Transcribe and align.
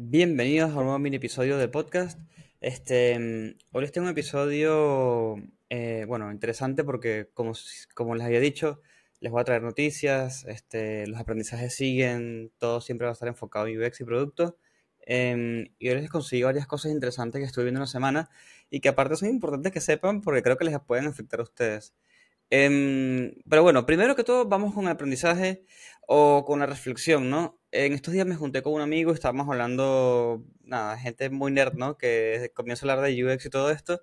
Bienvenidos 0.00 0.70
a 0.70 0.78
un 0.78 0.84
nuevo 0.84 0.98
mini 1.00 1.16
episodio 1.16 1.58
del 1.58 1.70
podcast. 1.70 2.20
Este, 2.60 3.18
mm, 3.18 3.58
hoy 3.72 3.82
les 3.82 3.90
tengo 3.90 4.04
un 4.06 4.12
episodio, 4.12 5.34
eh, 5.70 6.04
bueno, 6.06 6.30
interesante 6.30 6.84
porque 6.84 7.28
como, 7.34 7.52
como 7.94 8.14
les 8.14 8.24
había 8.24 8.38
dicho, 8.38 8.80
les 9.18 9.32
voy 9.32 9.40
a 9.40 9.44
traer 9.44 9.62
noticias, 9.62 10.44
este, 10.44 11.08
los 11.08 11.18
aprendizajes 11.18 11.74
siguen, 11.74 12.52
todo 12.58 12.80
siempre 12.80 13.06
va 13.06 13.10
a 13.10 13.14
estar 13.14 13.26
enfocado 13.26 13.66
en 13.66 13.82
UX 13.82 14.00
y 14.00 14.04
producto. 14.04 14.56
Em, 15.00 15.74
y 15.80 15.88
hoy 15.88 15.96
les 15.96 16.10
consigo 16.10 16.46
varias 16.46 16.68
cosas 16.68 16.92
interesantes 16.92 17.40
que 17.40 17.46
estuve 17.46 17.64
viendo 17.64 17.78
en 17.78 17.82
la 17.82 17.86
semana 17.88 18.30
y 18.70 18.78
que 18.78 18.90
aparte 18.90 19.16
son 19.16 19.30
importantes 19.30 19.72
que 19.72 19.80
sepan 19.80 20.20
porque 20.20 20.42
creo 20.44 20.56
que 20.56 20.64
les 20.64 20.78
pueden 20.78 21.06
afectar 21.06 21.40
a 21.40 21.42
ustedes. 21.42 21.92
Em, 22.50 23.34
pero 23.48 23.62
bueno, 23.64 23.84
primero 23.84 24.14
que 24.14 24.24
todo 24.24 24.46
vamos 24.46 24.74
con 24.74 24.84
el 24.84 24.90
aprendizaje 24.90 25.64
o 26.06 26.44
con 26.46 26.60
la 26.60 26.66
reflexión, 26.66 27.30
¿no? 27.30 27.57
En 27.70 27.92
estos 27.92 28.14
días 28.14 28.26
me 28.26 28.34
junté 28.34 28.62
con 28.62 28.72
un 28.72 28.80
amigo 28.80 29.10
y 29.10 29.14
estábamos 29.14 29.46
hablando, 29.48 30.42
nada, 30.62 30.96
gente 30.98 31.28
muy 31.30 31.52
nerd, 31.52 31.74
¿no? 31.74 31.98
Que 31.98 32.50
comienza 32.54 32.86
a 32.86 32.92
hablar 32.92 33.06
de 33.10 33.24
UX 33.24 33.44
y 33.46 33.50
todo 33.50 33.70
esto. 33.70 34.00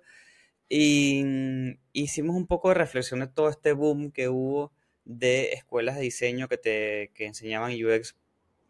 Y 0.68 1.22
mm, 1.24 1.78
hicimos 1.92 2.36
un 2.36 2.46
poco 2.46 2.68
de 2.70 2.74
reflexión 2.76 3.20
de 3.20 3.28
todo 3.28 3.48
este 3.50 3.72
boom 3.72 4.12
que 4.12 4.28
hubo 4.28 4.72
de 5.04 5.52
escuelas 5.52 5.96
de 5.96 6.02
diseño 6.02 6.48
que 6.48 6.58
te 6.58 7.12
que 7.14 7.26
enseñaban 7.26 7.72
UX 7.72 8.16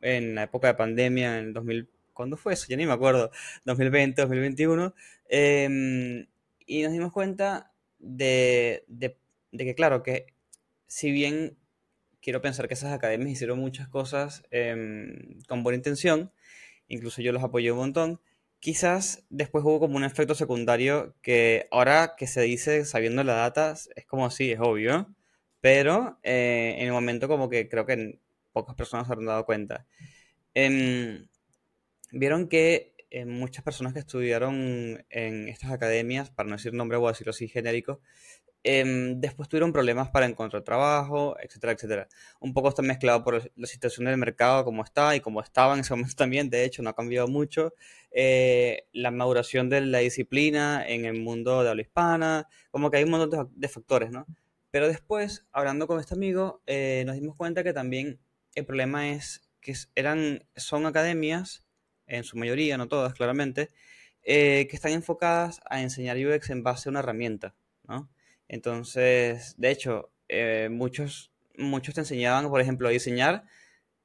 en 0.02 0.34
la 0.34 0.44
época 0.44 0.68
de 0.68 0.74
pandemia, 0.74 1.38
en 1.38 1.46
el 1.46 1.52
2000, 1.54 1.90
¿cuándo 2.14 2.36
fue 2.36 2.54
eso? 2.54 2.66
Ya 2.68 2.76
ni 2.76 2.86
me 2.86 2.92
acuerdo, 2.92 3.30
2020, 3.64 4.22
2021. 4.22 4.94
Em, 5.28 6.26
y 6.66 6.82
nos 6.82 6.92
dimos 6.92 7.12
cuenta 7.12 7.72
de, 7.98 8.84
de 8.88 9.16
de 9.52 9.64
que, 9.64 9.74
claro, 9.74 10.02
que 10.02 10.26
si 10.86 11.10
bien 11.10 11.56
quiero 12.26 12.42
pensar 12.42 12.66
que 12.66 12.74
esas 12.74 12.92
academias 12.92 13.30
hicieron 13.30 13.60
muchas 13.60 13.86
cosas 13.86 14.42
em, 14.50 15.40
con 15.46 15.62
buena 15.62 15.76
intención, 15.76 16.32
incluso 16.88 17.22
yo 17.22 17.30
los 17.30 17.44
apoyé 17.44 17.70
un 17.70 17.78
montón, 17.78 18.20
quizás 18.58 19.24
después 19.30 19.64
hubo 19.64 19.78
como 19.78 19.96
un 19.96 20.02
efecto 20.02 20.34
secundario 20.34 21.14
que 21.22 21.68
ahora 21.70 22.16
que 22.18 22.26
se 22.26 22.40
dice 22.40 22.84
sabiendo 22.84 23.22
la 23.22 23.34
data 23.34 23.74
es 23.94 24.06
como 24.06 24.28
si 24.30 24.50
es 24.50 24.58
obvio, 24.58 25.14
pero 25.60 26.18
eh, 26.24 26.74
en 26.78 26.86
el 26.86 26.92
momento 26.92 27.28
como 27.28 27.48
que 27.48 27.68
creo 27.68 27.86
que 27.86 28.18
pocas 28.52 28.74
personas 28.74 29.06
se 29.06 29.12
han 29.12 29.24
dado 29.24 29.46
cuenta. 29.46 29.86
Em, 30.52 31.28
vieron 32.10 32.48
que 32.48 32.92
eh, 33.10 33.24
muchas 33.24 33.64
personas 33.64 33.92
que 33.92 34.00
estudiaron 34.00 35.04
en 35.10 35.48
estas 35.48 35.70
academias, 35.70 36.30
para 36.30 36.48
no 36.48 36.56
decir 36.56 36.74
nombre, 36.74 36.98
a 36.98 37.08
decirlo 37.08 37.30
así 37.30 37.46
genérico, 37.46 38.00
Em, 38.68 39.20
después 39.20 39.48
tuvieron 39.48 39.72
problemas 39.72 40.08
para 40.10 40.26
encontrar 40.26 40.64
trabajo, 40.64 41.36
etcétera, 41.40 41.72
etcétera. 41.74 42.08
Un 42.40 42.52
poco 42.52 42.68
está 42.68 42.82
mezclado 42.82 43.22
por 43.22 43.52
la 43.54 43.66
situación 43.68 44.06
del 44.06 44.16
mercado, 44.16 44.64
como 44.64 44.82
está 44.82 45.14
y 45.14 45.20
como 45.20 45.40
estaba 45.40 45.74
en 45.74 45.80
ese 45.80 45.94
momento 45.94 46.16
también, 46.16 46.50
de 46.50 46.64
hecho, 46.64 46.82
no 46.82 46.90
ha 46.90 46.96
cambiado 46.96 47.28
mucho. 47.28 47.74
Eh, 48.10 48.88
la 48.92 49.12
maduración 49.12 49.68
de 49.68 49.82
la 49.82 49.98
disciplina 49.98 50.84
en 50.84 51.04
el 51.04 51.14
mundo 51.20 51.62
de 51.62 51.70
habla 51.70 51.82
hispana, 51.82 52.48
como 52.72 52.90
que 52.90 52.96
hay 52.96 53.04
un 53.04 53.10
montón 53.10 53.52
de, 53.54 53.68
factores, 53.68 54.10
¿no? 54.10 54.26
Pero 54.72 54.88
después, 54.88 55.46
hablando 55.52 55.86
con 55.86 56.00
este 56.00 56.14
amigo, 56.14 56.60
eh, 56.66 57.04
nos 57.06 57.14
dimos 57.14 57.36
cuenta 57.36 57.62
que 57.62 57.72
también 57.72 58.18
el 58.56 58.66
problema 58.66 59.10
es 59.10 59.48
que 59.60 59.74
eran, 59.94 60.44
son 60.56 60.86
academias, 60.86 61.64
en 62.08 62.24
su 62.24 62.36
mayoría, 62.36 62.76
no 62.78 62.88
todas, 62.88 63.14
claramente, 63.14 63.70
eh, 64.24 64.66
que 64.68 64.74
están 64.74 64.90
enfocadas 64.90 65.60
a 65.70 65.82
enseñar 65.82 66.16
UX 66.16 66.50
en 66.50 66.64
base 66.64 66.88
a 66.88 66.90
una 66.90 66.98
herramienta, 66.98 67.54
¿no? 67.86 68.10
Entonces, 68.48 69.54
de 69.58 69.70
hecho, 69.70 70.10
eh, 70.28 70.68
muchos, 70.70 71.32
muchos 71.56 71.94
te 71.94 72.00
enseñaban, 72.00 72.48
por 72.48 72.60
ejemplo, 72.60 72.88
a 72.88 72.92
diseñar, 72.92 73.44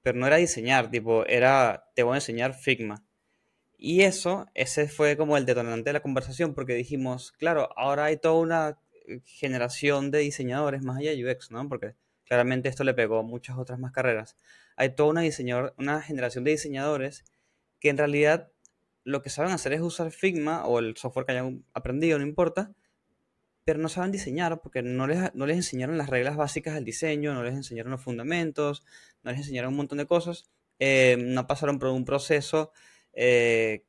pero 0.01 0.17
no 0.17 0.27
era 0.27 0.37
diseñar, 0.37 0.89
tipo, 0.89 1.25
era, 1.25 1.85
te 1.95 2.03
voy 2.03 2.13
a 2.13 2.17
enseñar 2.17 2.53
Figma. 2.53 3.03
Y 3.77 4.01
eso, 4.01 4.47
ese 4.53 4.87
fue 4.87 5.17
como 5.17 5.37
el 5.37 5.45
detonante 5.45 5.89
de 5.89 5.93
la 5.93 6.01
conversación, 6.01 6.53
porque 6.53 6.75
dijimos, 6.75 7.31
claro, 7.33 7.69
ahora 7.75 8.05
hay 8.05 8.17
toda 8.17 8.35
una 8.35 8.77
generación 9.25 10.11
de 10.11 10.19
diseñadores 10.19 10.83
más 10.83 10.97
allá 10.97 11.11
de 11.11 11.31
UX, 11.31 11.51
¿no? 11.51 11.67
Porque 11.67 11.95
claramente 12.25 12.69
esto 12.69 12.83
le 12.83 12.93
pegó 12.93 13.19
a 13.19 13.23
muchas 13.23 13.57
otras 13.57 13.79
más 13.79 13.91
carreras. 13.91 14.37
Hay 14.75 14.95
toda 14.95 15.09
una, 15.09 16.01
generación 16.01 16.43
de 16.43 16.51
diseñadores 16.51 17.25
que 17.79 17.89
en 17.89 17.97
realidad 17.97 18.51
lo 19.03 19.21
que 19.21 19.29
saben 19.29 19.51
hacer 19.51 19.73
es 19.73 19.81
usar 19.81 20.11
Figma 20.11 20.65
o 20.65 20.79
el 20.79 20.95
software 20.95 21.25
que 21.25 21.31
hayan 21.33 21.65
aprendido, 21.73 22.19
no 22.19 22.25
importa, 22.25 22.71
pero 23.63 23.79
no 23.79 23.89
saben 23.89 24.11
diseñar 24.11 24.61
porque 24.61 24.81
no 24.81 25.07
les, 25.07 25.33
no 25.35 25.45
les 25.45 25.57
enseñaron 25.57 25.97
las 25.97 26.09
reglas 26.09 26.35
básicas 26.35 26.73
del 26.73 26.85
diseño, 26.85 27.33
no 27.33 27.43
les 27.43 27.53
enseñaron 27.53 27.91
los 27.91 28.01
fundamentos, 28.01 28.83
no 29.23 29.31
les 29.31 29.39
enseñaron 29.41 29.71
un 29.71 29.77
montón 29.77 29.99
de 29.99 30.07
cosas, 30.07 30.49
eh, 30.79 31.15
no 31.19 31.45
pasaron 31.47 31.77
por 31.77 31.89
un 31.89 32.05
proceso, 32.05 32.71
eh, 33.13 33.85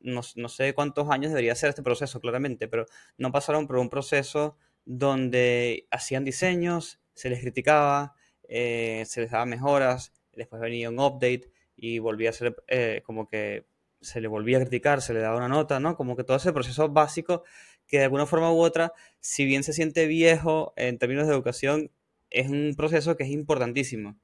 no, 0.00 0.22
sé 0.22 0.74
cuántos 0.74 1.08
años 1.10 1.30
debería 1.30 1.54
ser 1.54 1.70
este 1.70 1.82
proceso 1.82 2.20
claramente, 2.20 2.68
pero 2.68 2.86
no 3.16 3.32
pasaron 3.32 3.66
por 3.66 3.78
un 3.78 3.88
proceso 3.88 4.56
donde 4.84 5.86
hacían 5.90 6.24
diseños, 6.24 7.00
se 7.14 7.30
les 7.30 7.40
criticaba, 7.40 8.14
eh, 8.48 9.04
se 9.06 9.22
les 9.22 9.30
daba 9.30 9.46
mejoras, 9.46 10.12
después 10.32 10.60
venía 10.60 10.90
un 10.90 11.00
update 11.00 11.50
y 11.76 11.98
volvía 11.98 12.30
a 12.30 12.32
ser 12.32 12.62
como 13.04 13.26
que 13.28 13.66
se 14.00 14.20
le 14.20 14.28
volvía 14.28 14.58
a 14.58 14.60
criticar, 14.60 15.02
se 15.02 15.14
le 15.14 15.20
daba 15.20 15.36
una 15.36 15.48
nota, 15.48 15.80
¿no? 15.80 15.96
Como 15.96 16.16
que 16.16 16.24
todo 16.24 16.36
ese 16.36 16.52
proceso 16.52 16.88
básico 16.88 17.44
que 17.88 17.98
de 17.98 18.04
alguna 18.04 18.26
forma 18.26 18.52
u 18.52 18.60
otra, 18.60 18.92
si 19.18 19.44
bien 19.44 19.64
se 19.64 19.72
siente 19.72 20.06
viejo 20.06 20.72
en 20.76 20.98
términos 20.98 21.26
de 21.26 21.32
educación, 21.32 21.90
es 22.30 22.48
un 22.48 22.74
proceso 22.76 23.16
que 23.16 23.24
es 23.24 23.30
importantísimo. 23.30 24.18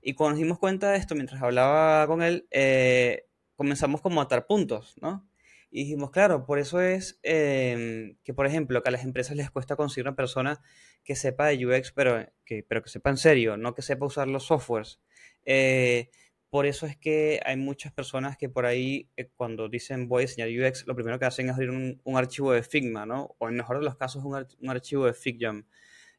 Y 0.00 0.14
cuando 0.14 0.32
nos 0.32 0.42
dimos 0.42 0.58
cuenta 0.58 0.90
de 0.90 0.98
esto, 0.98 1.14
mientras 1.14 1.42
hablaba 1.42 2.06
con 2.06 2.22
él, 2.22 2.46
eh, 2.50 3.26
comenzamos 3.56 4.00
como 4.00 4.20
a 4.20 4.24
atar 4.24 4.46
puntos, 4.46 4.96
¿no? 5.00 5.28
Y 5.70 5.84
dijimos, 5.84 6.10
claro, 6.10 6.44
por 6.44 6.58
eso 6.58 6.80
es 6.80 7.18
em, 7.22 8.16
que, 8.24 8.34
por 8.34 8.46
ejemplo, 8.46 8.82
que 8.82 8.88
a 8.90 8.92
las 8.92 9.04
empresas 9.04 9.36
les 9.36 9.50
cuesta 9.50 9.74
conseguir 9.74 10.06
una 10.06 10.16
persona 10.16 10.60
que 11.02 11.16
sepa 11.16 11.46
de 11.46 11.66
UX, 11.66 11.92
pero 11.92 12.26
que, 12.44 12.62
pero 12.62 12.82
que 12.82 12.90
sepa 12.90 13.10
en 13.10 13.16
serio, 13.16 13.56
no 13.56 13.74
que 13.74 13.82
sepa 13.82 14.06
usar 14.06 14.28
los 14.28 14.44
softwares. 14.44 15.00
Eh, 15.44 16.10
por 16.52 16.66
eso 16.66 16.84
es 16.84 16.98
que 16.98 17.40
hay 17.46 17.56
muchas 17.56 17.94
personas 17.94 18.36
que 18.36 18.50
por 18.50 18.66
ahí, 18.66 19.08
eh, 19.16 19.30
cuando 19.36 19.70
dicen 19.70 20.06
voy 20.06 20.24
a 20.24 20.26
diseñar 20.26 20.50
UX, 20.50 20.86
lo 20.86 20.94
primero 20.94 21.18
que 21.18 21.24
hacen 21.24 21.48
es 21.48 21.54
abrir 21.54 21.70
un, 21.70 21.98
archivo 22.14 22.52
de 22.52 22.62
Figma, 22.62 23.06
¿no? 23.06 23.34
O 23.38 23.48
en 23.48 23.56
mejor 23.56 23.78
de 23.78 23.86
los 23.86 23.96
casos, 23.96 24.22
un, 24.22 24.68
archivo 24.68 25.06
de 25.06 25.14
FigJam. 25.14 25.64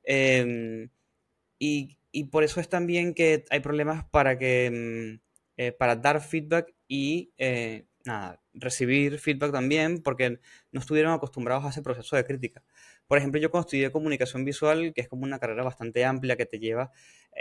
Em, 0.03 0.89
y, 1.59 1.99
y, 2.11 2.23
por 2.25 2.43
eso 2.43 2.59
es 2.59 2.67
también 2.67 3.13
que 3.13 3.45
hay 3.51 3.59
problemas 3.59 4.05
para, 4.05 4.39
que, 4.39 4.71
mm, 4.71 5.21
eh, 5.57 5.71
para 5.71 5.95
dar 5.97 6.19
feedback 6.19 6.73
y 6.87 7.31
eh, 7.37 7.85
nada, 8.03 8.41
recibir 8.55 9.19
feedback 9.19 9.51
también, 9.51 10.01
porque 10.01 10.39
no 10.71 10.79
estuvieron 10.79 11.13
acostumbrados 11.13 11.63
a 11.65 11.69
ese 11.69 11.83
proceso 11.83 12.15
de 12.15 12.25
crítica. 12.25 12.63
Por 13.05 13.19
ejemplo, 13.19 13.39
yo 13.39 13.51
cuando 13.51 13.67
estudié 13.67 13.91
comunicación 13.91 14.45
visual, 14.45 14.93
que 14.95 15.01
es 15.01 15.07
como 15.07 15.25
una 15.25 15.37
carrera 15.37 15.63
bastante 15.63 16.05
amplia 16.05 16.35
que 16.37 16.47
te 16.47 16.57
lleva 16.57 16.91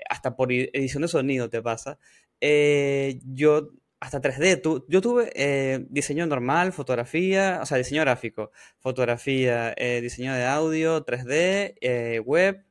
hasta 0.08 0.36
por 0.36 0.52
edición 0.52 1.02
de 1.02 1.08
sonido 1.08 1.50
te 1.50 1.62
pasa, 1.62 1.98
eh, 2.44 3.20
yo 3.24 3.70
hasta 4.00 4.20
3D, 4.20 4.84
yo 4.88 5.00
tuve 5.00 5.30
eh, 5.36 5.86
diseño 5.90 6.26
normal, 6.26 6.72
fotografía, 6.72 7.60
o 7.62 7.66
sea, 7.66 7.78
diseño 7.78 8.00
gráfico, 8.00 8.50
fotografía, 8.80 9.72
eh, 9.76 10.00
diseño 10.00 10.34
de 10.34 10.44
audio, 10.44 11.04
3D, 11.04 12.24
web, 12.24 12.64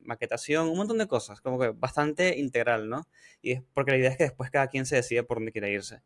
maquetación, 0.00 0.66
un 0.68 0.76
montón 0.76 0.98
de 0.98 1.06
cosas, 1.06 1.40
como 1.40 1.56
que 1.60 1.68
bastante 1.68 2.36
integral, 2.36 2.88
¿no? 2.88 3.06
Y 3.40 3.52
es 3.52 3.62
porque 3.74 3.92
la 3.92 3.98
idea 3.98 4.10
es 4.10 4.16
que 4.16 4.24
después 4.24 4.50
cada 4.50 4.66
quien 4.66 4.86
se 4.86 4.96
decide 4.96 5.22
por 5.22 5.36
dónde 5.36 5.52
quiere 5.52 5.70
irse. 5.70 6.02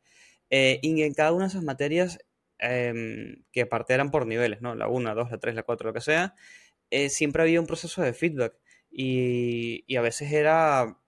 y 0.50 1.02
en 1.02 1.14
cada 1.14 1.32
una 1.32 1.44
de 1.46 1.50
esas 1.50 1.62
materias, 1.64 2.18
em, 2.58 3.44
que 3.52 3.62
aparte 3.62 3.94
eran 3.94 4.10
por 4.10 4.26
niveles, 4.26 4.60
¿no? 4.60 4.74
La 4.74 4.88
1, 4.88 5.08
la 5.08 5.14
2, 5.14 5.30
la 5.30 5.38
3, 5.38 5.54
la 5.54 5.62
4, 5.62 5.88
lo 5.88 5.94
que 5.94 6.00
sea, 6.02 6.34
siempre 7.08 7.42
había 7.42 7.60
un 7.60 7.66
proceso 7.66 8.02
de 8.02 8.12
feedback. 8.12 8.54
Y, 8.90 9.84
y 9.86 9.96
a 9.96 10.02
veces 10.02 10.32
era 10.32 10.99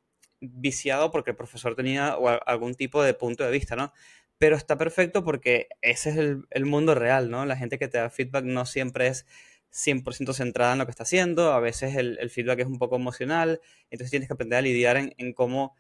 viciado 0.43 1.11
porque 1.11 1.31
el 1.31 1.37
profesor 1.37 1.77
tenía 1.77 2.17
algún 2.47 2.75
tipo 2.75 3.03
de 3.03 3.15
punto 3.15 3.45
de 3.45 3.51
vista, 3.51 3.77
¿no? 3.77 3.93
Pero 4.39 4.57
está 4.57 4.77
perfecto 4.77 5.25
porque 5.25 5.69
ese 5.81 6.11
es 6.11 6.17
el, 6.17 6.67
mundo 6.67 6.95
real, 6.95 7.31
¿no? 7.31 7.47
La 7.47 7.57
gente 7.57 7.79
que 7.79 7.89
te 7.89 7.99
da 7.99 8.11
feedback 8.11 8.45
no 8.45 8.67
siempre 8.67 9.07
es 9.07 9.25
100% 9.73 10.35
centrada 10.35 10.73
en 10.73 10.81
lo 10.81 10.85
que 10.85 10.91
está 10.91 11.05
haciendo, 11.05 11.53
a 11.53 11.61
veces 11.61 11.97
el, 11.97 12.29
feedback 12.29 12.61
es 12.61 12.67
un 12.67 12.79
poco 12.79 12.97
emocional, 12.97 13.61
entonces 13.91 14.11
tienes 14.11 14.29
que 14.29 14.35
aprender 14.35 14.59
a 14.59 14.63
lidiar 14.63 14.97
en, 14.97 15.15
en 15.17 15.33
cómo 15.33 15.77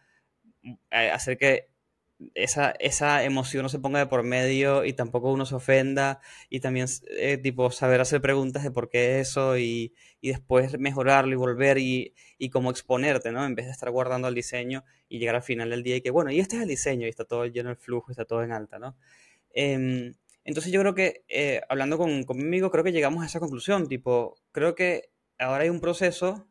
eh, 0.91 1.11
hacer 1.11 1.37
que 1.37 1.72
esa, 2.35 2.71
esa 2.79 3.25
emoción 3.25 3.63
no 3.63 3.69
se 3.69 3.79
ponga 3.79 3.99
de 3.99 4.07
por 4.07 4.23
medio 4.23 4.85
y 4.85 4.93
tampoco 4.93 5.33
uno 5.33 5.47
se 5.47 5.55
ofenda 5.55 6.21
y 6.49 6.61
también 6.61 6.87
eh, 7.11 7.39
tipo 7.39 7.71
saber 7.71 8.01
hacer 8.01 8.21
preguntas 8.21 8.63
de 8.63 8.71
por 8.71 8.89
qué 8.89 9.21
eso 9.21 9.59
y, 9.59 9.95
y 10.21 10.29
después 10.29 10.79
mejorarlo 10.79 11.33
y 11.33 11.37
volver 11.37 11.79
y, 11.79 12.15
y 12.39 12.51
como 12.51 12.71
exponerte, 12.71 13.33
¿no? 13.33 13.45
En 13.45 13.55
vez 13.55 13.67
de 13.67 13.73
estar 13.73 13.91
guardando 13.91 14.29
el 14.29 14.35
diseño 14.35 14.85
y 15.09 15.19
llegar 15.19 15.35
al 15.35 15.43
final 15.43 15.71
del 15.71 15.83
día 15.83 15.97
y 15.97 16.01
que, 16.01 16.11
bueno, 16.11 16.31
y 16.31 16.41
este 16.41 16.57
es 16.57 16.63
el 16.63 16.69
diseño 16.69 17.07
y 17.07 17.11
está 17.11 17.25
todo 17.25 17.47
lleno 17.47 17.71
el 17.71 17.77
flujo, 17.77 18.11
está 18.11 18.25
todo 18.25 18.43
en 18.43 18.53
alta, 18.53 18.79
¿no? 18.79 18.97
Em, 19.51 20.15
entonces 20.45 20.73
yo 20.73 20.81
creo 20.81 20.95
que, 20.95 21.25
eh, 21.29 21.61
hablando 21.69 21.99
con, 21.99 22.25
conmigo, 22.25 22.71
creo 22.71 22.85
que 22.85 22.93
llegamos 22.93 23.23
a 23.23 23.27
esa 23.27 23.41
conclusión, 23.41 23.89
tipo, 23.89 24.37
creo 24.53 24.75
que 24.75 25.11
ahora 25.39 25.65
hay 25.65 25.71
un 25.71 25.81
proceso 25.81 26.49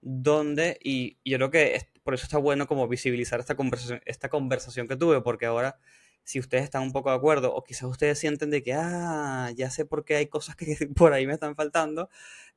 donde, 0.00 0.78
y, 0.82 1.18
y 1.22 1.30
yo 1.30 1.38
creo 1.38 1.50
que 1.50 1.91
por 2.02 2.14
eso 2.14 2.24
está 2.24 2.38
bueno 2.38 2.66
como 2.66 2.88
visibilizar 2.88 3.40
esta 3.40 3.54
conversación, 3.56 4.00
esta 4.06 4.28
conversación 4.28 4.88
que 4.88 4.96
tuve, 4.96 5.20
porque 5.22 5.46
ahora 5.46 5.78
si 6.24 6.38
ustedes 6.38 6.64
están 6.64 6.82
un 6.82 6.92
poco 6.92 7.10
de 7.10 7.16
acuerdo 7.16 7.54
o 7.54 7.64
quizás 7.64 7.84
ustedes 7.84 8.18
sienten 8.18 8.50
de 8.50 8.62
que, 8.62 8.74
ah, 8.74 9.50
ya 9.56 9.70
sé 9.70 9.84
por 9.84 10.04
qué 10.04 10.16
hay 10.16 10.26
cosas 10.28 10.56
que 10.56 10.66
por 10.96 11.12
ahí 11.12 11.26
me 11.26 11.34
están 11.34 11.56
faltando, 11.56 12.08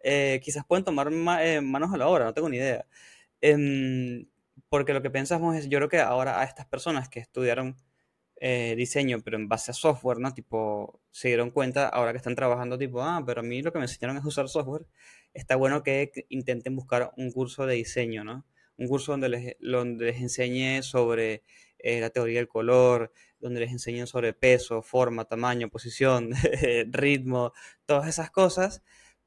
eh, 0.03 0.39
quizás 0.43 0.65
pueden 0.65 0.85
tomar 0.85 1.11
eh, 1.41 1.61
manos 1.61 1.93
a 1.93 1.97
la 1.97 2.07
obra, 2.07 2.25
no 2.25 2.33
tengo 2.33 2.49
ni 2.49 2.57
idea. 2.57 2.85
Em, 3.41 4.27
porque 4.69 4.93
lo 4.93 5.01
que 5.01 5.09
pensamos 5.09 5.55
es, 5.55 5.67
yo 5.69 5.79
creo 5.79 5.89
que 5.89 5.99
ahora 5.99 6.39
a 6.41 6.43
estas 6.45 6.65
personas 6.67 7.09
que 7.09 7.19
estudiaron 7.19 7.75
eh, 8.37 8.75
diseño, 8.77 9.21
pero 9.23 9.37
en 9.37 9.47
base 9.47 9.71
a 9.71 9.73
software, 9.73 10.19
¿no? 10.19 10.33
Tipo, 10.33 10.99
se 11.11 11.29
dieron 11.29 11.51
cuenta 11.51 11.87
ahora 11.87 12.11
que 12.11 12.17
están 12.17 12.35
trabajando, 12.35 12.77
tipo, 12.77 13.01
ah, 13.01 13.23
pero 13.25 13.41
a 13.41 13.43
mí 13.43 13.61
lo 13.61 13.71
que 13.71 13.79
me 13.79 13.85
enseñaron 13.85 14.17
es 14.17 14.25
usar 14.25 14.49
software. 14.49 14.85
Está 15.33 15.55
bueno 15.55 15.83
que 15.83 16.11
intenten 16.29 16.75
buscar 16.75 17.11
un 17.17 17.31
curso 17.31 17.65
de 17.65 17.75
diseño, 17.75 18.23
¿no? 18.23 18.45
Un 18.77 18.87
curso 18.87 19.13
donde 19.13 19.29
les, 19.29 19.55
donde 19.59 20.05
les 20.05 20.21
enseñe 20.21 20.81
sobre 20.83 21.43
eh, 21.79 21.99
la 22.01 22.09
teoría 22.09 22.39
del 22.39 22.47
color, 22.47 23.11
donde 23.39 23.61
les 23.61 23.71
enseñen 23.71 24.07
sobre 24.07 24.33
peso, 24.33 24.81
forma, 24.81 25.25
tamaño, 25.25 25.69
posición, 25.69 26.31
ritmo, 26.91 27.53
todas 27.85 28.07
esas 28.07 28.31
cosas, 28.31 28.83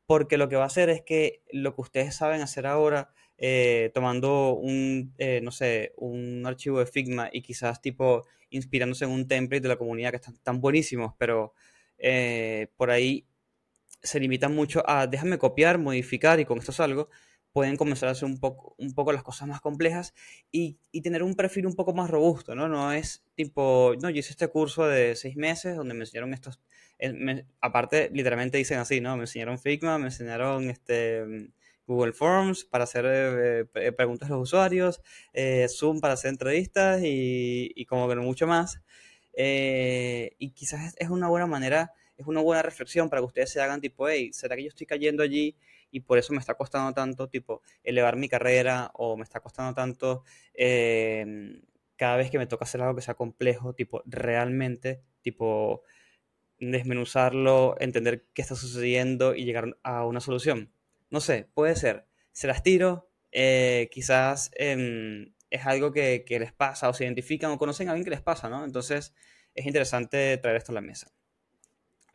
porque 0.06 0.38
lo 0.38 0.48
que 0.48 0.56
va 0.56 0.64
a 0.64 0.66
hacer 0.66 0.90
es 0.90 1.02
que 1.02 1.42
lo 1.52 1.74
que 1.74 1.82
ustedes 1.82 2.14
saben 2.16 2.40
hacer 2.42 2.66
ahora, 2.66 3.10
eh, 3.38 3.90
tomando 3.94 4.54
un, 4.54 5.14
no 5.42 5.52
sé, 5.52 5.92
un 5.96 6.44
archivo 6.46 6.80
de 6.80 6.86
Figma 6.86 7.28
y 7.32 7.42
quizás 7.42 7.80
tipo 7.80 8.24
inspirándose 8.50 9.04
en 9.04 9.10
un 9.10 9.28
template 9.28 9.60
de 9.60 9.68
la 9.68 9.76
comunidad 9.76 10.10
que 10.10 10.16
están 10.16 10.36
tan 10.38 10.60
buenísimos, 10.60 11.14
pero 11.18 11.54
eh, 11.98 12.68
por 12.76 12.90
ahí 12.90 13.26
se 14.02 14.20
limitan 14.20 14.54
mucho 14.54 14.88
a 14.88 15.06
déjame 15.06 15.38
copiar, 15.38 15.78
modificar 15.78 16.40
y 16.40 16.44
con 16.44 16.58
esto 16.58 16.72
salgo, 16.72 17.08
pueden 17.52 17.76
comenzar 17.76 18.08
a 18.08 18.12
hacer 18.12 18.26
un 18.26 18.38
poco, 18.38 18.74
un 18.78 18.94
poco 18.94 19.12
las 19.12 19.22
cosas 19.22 19.48
más 19.48 19.60
complejas 19.60 20.14
y, 20.50 20.78
tener 21.02 21.22
un 21.22 21.34
perfil 21.34 21.66
un 21.66 21.74
poco 21.74 21.94
más 21.94 22.10
robusto, 22.10 22.54
¿no? 22.54 22.68
No 22.68 22.92
es 22.92 23.24
tipo, 23.34 23.94
no, 24.02 24.10
yo 24.10 24.18
hice 24.18 24.30
este 24.30 24.48
curso 24.48 24.86
de 24.86 25.16
seis 25.16 25.36
meses 25.36 25.76
donde 25.76 25.94
me 25.94 26.00
enseñaron 26.00 26.34
estos, 26.34 26.60
eh, 26.98 27.44
aparte 27.60 28.10
literalmente 28.12 28.58
dicen 28.58 28.78
así, 28.78 29.00
¿no? 29.00 29.16
Me 29.16 29.22
enseñaron 29.22 29.58
Figma, 29.58 29.98
me 29.98 30.06
enseñaron 30.06 30.68
este 30.70 31.50
Google 31.88 32.12
Forms 32.12 32.64
para 32.64 32.84
hacer 32.84 33.04
eh, 33.08 33.66
eh, 33.74 33.92
preguntas 33.92 34.28
a 34.28 34.34
los 34.34 34.42
usuarios, 34.42 35.00
eh, 35.32 35.66
Zoom 35.68 36.00
para 36.00 36.14
hacer 36.14 36.28
entrevistas 36.28 37.00
y, 37.02 37.84
como 37.88 38.08
que 38.08 38.14
no 38.14 38.22
mucho 38.22 38.46
más. 38.46 38.82
y 39.34 40.50
quizás 40.50 40.94
es 40.98 41.08
una 41.10 41.28
buena 41.28 41.46
manera, 41.46 41.92
es 42.18 42.26
una 42.26 42.42
buena 42.42 42.62
reflexión 42.62 43.08
para 43.08 43.22
que 43.22 43.26
ustedes 43.26 43.50
se 43.50 43.60
hagan 43.60 43.80
tipo, 43.80 44.08
hey, 44.08 44.32
¿será 44.32 44.56
que 44.56 44.64
yo 44.64 44.68
estoy 44.68 44.86
cayendo 44.86 45.22
allí 45.22 45.56
y 45.90 46.00
por 46.00 46.18
eso 46.18 46.32
me 46.34 46.38
está 46.38 46.54
costando 46.54 46.92
tanto, 46.92 47.28
tipo, 47.28 47.62
elevar 47.82 48.16
mi 48.16 48.28
carrera 48.28 48.90
o 48.94 49.16
me 49.16 49.22
está 49.24 49.40
costando 49.40 49.74
tanto 49.74 50.24
em, 50.54 51.62
cada 51.96 52.16
vez 52.16 52.30
que 52.30 52.38
me 52.38 52.46
toca 52.46 52.64
hacer 52.64 52.82
algo 52.82 52.96
que 52.96 53.02
sea 53.02 53.14
complejo, 53.14 53.74
tipo, 53.74 54.02
realmente, 54.06 55.00
tipo, 55.22 55.82
desmenuzarlo, 56.58 57.76
entender 57.80 58.26
qué 58.34 58.42
está 58.42 58.54
sucediendo 58.56 59.34
y 59.34 59.44
llegar 59.44 59.78
a 59.82 60.04
una 60.04 60.20
solución? 60.20 60.72
no 61.10 61.20
sé, 61.20 61.48
puede 61.54 61.76
ser. 61.76 62.06
Se 62.32 62.46
las 62.46 62.62
tiro, 62.62 63.10
eh, 63.32 63.88
quizás 63.90 64.50
em, 64.54 65.32
es 65.50 65.66
algo 65.66 65.92
que, 65.92 66.24
les 66.28 66.52
pasa 66.52 66.88
o 66.88 66.94
se 66.94 67.04
identifican 67.04 67.50
o 67.50 67.58
conocen 67.58 67.88
a 67.88 67.92
alguien 67.92 68.04
que 68.04 68.10
les 68.10 68.22
pasa, 68.22 68.48
¿no? 68.48 68.64
Entonces 68.64 69.14
es 69.54 69.66
interesante 69.66 70.36
traer 70.38 70.56
esto 70.56 70.72
a 70.72 70.74
la 70.74 70.80
mesa. 70.80 71.10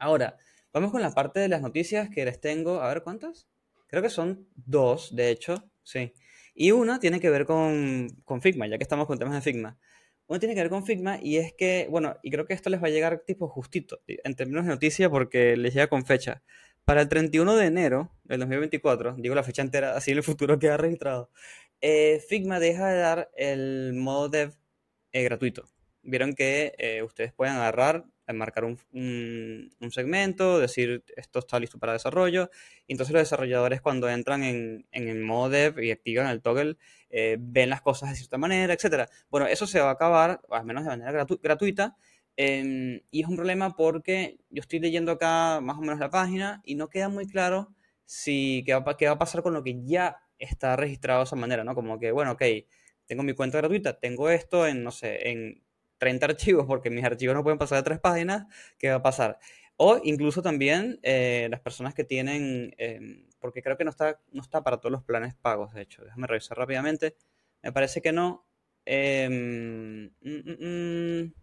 Ahora, 0.03 0.35
vamos 0.73 0.91
con 0.91 1.01
la 1.01 1.11
parte 1.11 1.39
de 1.39 1.47
las 1.47 1.61
noticias 1.61 2.09
que 2.09 2.25
les 2.25 2.41
tengo. 2.41 2.81
A 2.81 2.89
ver, 2.89 3.03
¿cuántas? 3.03 3.47
Creo 3.87 4.03
que 4.03 4.09
son 4.09 4.49
dos, 4.53 5.15
de 5.15 5.29
hecho, 5.29 5.63
sí. 5.81 6.11
Y 6.53 6.71
una 6.71 6.99
tiene 6.99 7.21
que 7.21 7.29
ver 7.29 7.45
con, 7.45 8.09
con 8.25 8.41
Figma, 8.41 8.67
ya 8.67 8.77
que 8.77 8.83
estamos 8.83 9.07
con 9.07 9.17
temas 9.17 9.33
de 9.33 9.39
Figma. 9.39 9.79
Una 10.27 10.39
tiene 10.39 10.55
que 10.55 10.61
ver 10.61 10.69
con 10.69 10.85
Figma 10.85 11.19
y 11.21 11.37
es 11.37 11.53
que, 11.53 11.87
bueno, 11.89 12.17
y 12.21 12.31
creo 12.31 12.45
que 12.45 12.53
esto 12.53 12.69
les 12.69 12.83
va 12.83 12.87
a 12.87 12.89
llegar 12.89 13.23
tipo 13.25 13.47
justito, 13.47 14.01
en 14.05 14.35
términos 14.35 14.65
de 14.65 14.71
noticia, 14.71 15.09
porque 15.09 15.55
les 15.55 15.73
llega 15.73 15.87
con 15.87 16.05
fecha. 16.05 16.43
Para 16.83 16.99
el 16.99 17.07
31 17.07 17.55
de 17.55 17.65
enero 17.65 18.11
del 18.25 18.41
2024, 18.41 19.15
digo 19.19 19.35
la 19.35 19.43
fecha 19.43 19.61
entera, 19.61 19.95
así 19.95 20.11
el 20.11 20.21
futuro 20.21 20.59
queda 20.59 20.75
registrado, 20.75 21.29
eh, 21.79 22.21
Figma 22.27 22.59
deja 22.59 22.89
de 22.89 22.97
dar 22.97 23.31
el 23.37 23.93
modo 23.93 24.27
dev 24.27 24.51
eh, 25.13 25.23
gratuito. 25.23 25.63
Vieron 26.01 26.33
que 26.33 26.75
eh, 26.77 27.03
ustedes 27.03 27.31
pueden 27.31 27.55
agarrar, 27.55 28.03
marcar 28.37 28.65
un, 28.65 28.79
un, 29.79 29.91
segmento, 29.91 30.59
decir 30.59 31.03
esto 31.15 31.39
está 31.39 31.59
listo 31.59 31.79
para 31.79 31.93
desarrollo, 31.93 32.49
y 32.87 32.93
entonces 32.93 33.13
los 33.13 33.21
desarrolladores 33.21 33.81
cuando 33.81 34.09
entran 34.09 34.43
en, 34.43 34.85
en 34.91 35.07
el 35.07 35.21
modo 35.21 35.49
dev 35.49 35.79
y 35.79 35.91
activan 35.91 36.27
el 36.27 36.41
toggle, 36.41 36.77
ven 37.39 37.69
las 37.69 37.81
cosas 37.81 38.09
de 38.09 38.15
cierta 38.15 38.37
manera, 38.37 38.73
etc. 38.73 39.09
Bueno, 39.29 39.45
eso 39.47 39.67
se 39.67 39.79
va 39.79 39.89
a 39.89 39.93
acabar, 39.93 40.41
al 40.49 40.65
menos 40.65 40.83
de 40.83 40.89
manera 40.89 41.25
gratuita, 41.41 41.95
Em, 42.35 43.01
y 43.11 43.21
es 43.21 43.27
un 43.27 43.35
problema 43.35 43.75
porque 43.75 44.39
yo 44.49 44.61
estoy 44.61 44.79
leyendo 44.79 45.11
acá 45.11 45.61
más 45.61 45.77
o 45.77 45.81
menos 45.81 45.99
la 45.99 46.09
página 46.09 46.61
y 46.65 46.75
no 46.75 46.89
queda 46.89 47.07
muy 47.09 47.27
claro 47.27 47.73
si 48.05 48.63
qué 48.65 48.73
va, 48.73 48.97
qué 48.97 49.05
va 49.05 49.13
a 49.13 49.17
pasar 49.19 49.43
con 49.43 49.53
lo 49.53 49.63
que 49.63 49.83
ya 49.85 50.17
está 50.39 50.75
registrado 50.75 51.19
de 51.19 51.25
esa 51.25 51.35
manera, 51.35 51.63
¿no? 51.63 51.75
Como 51.75 51.99
que, 51.99 52.11
bueno, 52.11 52.31
ok, 52.31 52.43
tengo 53.05 53.23
mi 53.23 53.33
cuenta 53.33 53.59
gratuita, 53.59 53.99
tengo 53.99 54.29
esto 54.29 54.65
en, 54.67 54.83
no 54.83 54.91
sé, 54.91 55.29
en 55.29 55.62
30 56.03 56.25
archivos 56.25 56.65
porque 56.67 56.89
mis 56.89 57.05
archivos 57.05 57.33
no 57.33 57.43
pueden 57.43 57.57
pasar 57.57 57.77
de 57.77 57.83
tres 57.83 57.99
páginas, 57.99 58.45
¿qué 58.77 58.89
va 58.89 58.95
a 58.95 59.01
pasar? 59.01 59.39
O 59.77 59.99
incluso 60.03 60.41
también 60.41 60.99
eh, 61.01 61.47
las 61.49 61.61
personas 61.61 61.93
que 61.93 62.03
tienen, 62.03 62.75
em, 62.77 63.25
porque 63.39 63.61
creo 63.61 63.77
que 63.77 63.85
no 63.85 63.89
está, 63.89 64.19
no 64.31 64.41
está 64.41 64.63
para 64.63 64.77
todos 64.77 64.91
los 64.91 65.03
planes 65.03 65.33
pagos, 65.33 65.73
de 65.73 65.81
hecho, 65.81 66.03
déjame 66.03 66.27
revisar 66.27 66.57
rápidamente, 66.57 67.15
me 67.61 67.71
parece 67.71 68.01
que 68.01 68.11
no. 68.11 68.45
Em, 68.85 70.11
mm, 70.21 70.29
mm, 70.29 71.21
mm, 71.21 71.33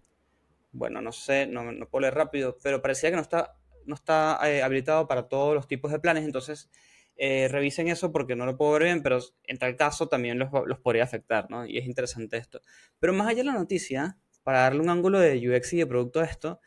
bueno, 0.72 1.00
no 1.00 1.12
sé, 1.12 1.46
no, 1.46 1.72
no 1.72 1.88
puedo 1.88 2.02
leer 2.02 2.14
rápido, 2.14 2.58
pero 2.62 2.82
parecía 2.82 3.08
que 3.10 3.16
no 3.16 3.22
está, 3.22 3.56
no 3.86 3.94
está 3.94 4.38
eh, 4.44 4.62
habilitado 4.62 5.08
para 5.08 5.26
todos 5.28 5.54
los 5.54 5.66
tipos 5.66 5.90
de 5.90 5.98
planes, 6.00 6.24
entonces 6.24 6.70
eh, 7.16 7.48
revisen 7.48 7.88
eso 7.88 8.12
porque 8.12 8.36
no 8.36 8.46
lo 8.46 8.56
puedo 8.56 8.72
ver 8.72 8.84
bien, 8.84 9.02
pero 9.02 9.18
en 9.44 9.58
tal 9.58 9.76
caso 9.76 10.08
también 10.08 10.38
los, 10.38 10.50
los, 10.66 10.78
podría 10.78 11.04
afectar, 11.04 11.50
¿no? 11.50 11.66
Y 11.66 11.76
es 11.76 11.86
interesante 11.86 12.38
esto. 12.38 12.62
Pero 12.98 13.12
más 13.12 13.28
allá 13.28 13.38
de 13.38 13.44
la 13.44 13.52
noticia, 13.52 14.16
para 14.50 14.62
darle 14.62 14.80
un 14.80 14.90
ángulo 14.90 15.20
de 15.20 15.48
UX 15.48 15.74
y 15.74 15.76
de 15.76 15.86
producto 15.86 16.18
a 16.18 16.24
esto, 16.24 16.60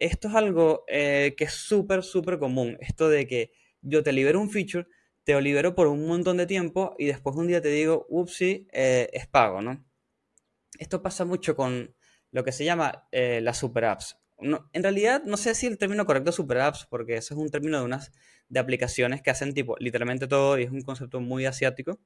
esto 0.00 0.26
es 0.26 0.34
algo 0.34 0.82
eh, 0.88 1.36
que 1.36 1.44
es 1.44 1.52
súper, 1.52 2.02
súper 2.02 2.40
común. 2.40 2.76
Esto 2.80 3.08
de 3.08 3.28
que 3.28 3.52
yo 3.82 4.02
te 4.02 4.12
libero 4.12 4.40
un 4.40 4.50
feature, 4.50 4.88
te 5.22 5.34
lo 5.34 5.40
libero 5.40 5.76
por 5.76 5.86
un 5.86 6.08
montón 6.08 6.38
de 6.38 6.48
tiempo 6.48 6.96
y 6.98 7.06
después 7.06 7.36
un 7.36 7.46
día 7.46 7.62
te 7.62 7.68
digo, 7.68 8.04
upsi, 8.08 8.66
es 8.72 9.28
pago, 9.28 9.62
¿no? 9.62 9.86
Esto 10.76 11.02
pasa 11.02 11.24
mucho 11.24 11.54
con 11.54 11.94
lo 12.32 12.42
que 12.42 12.50
se 12.50 12.64
llama 12.64 13.06
eh, 13.12 13.40
las 13.40 13.58
super 13.58 13.84
apps. 13.84 14.16
en 14.40 14.82
realidad, 14.82 15.22
no 15.24 15.36
sé 15.36 15.54
si 15.54 15.68
el 15.68 15.78
término 15.78 16.06
correcto 16.06 16.30
es 16.30 16.34
super 16.34 16.58
apps, 16.58 16.88
porque 16.90 17.14
eso 17.14 17.34
es 17.34 17.40
un 17.40 17.48
término 17.48 17.78
de 17.78 17.84
unas 17.84 18.10
de 18.48 18.58
aplicaciones 18.58 19.22
que 19.22 19.30
hacen 19.30 19.54
tipo 19.54 19.76
literalmente 19.78 20.26
todo 20.26 20.58
y 20.58 20.64
es 20.64 20.72
un 20.72 20.82
concepto 20.82 21.20
muy 21.20 21.46
asiático. 21.46 22.00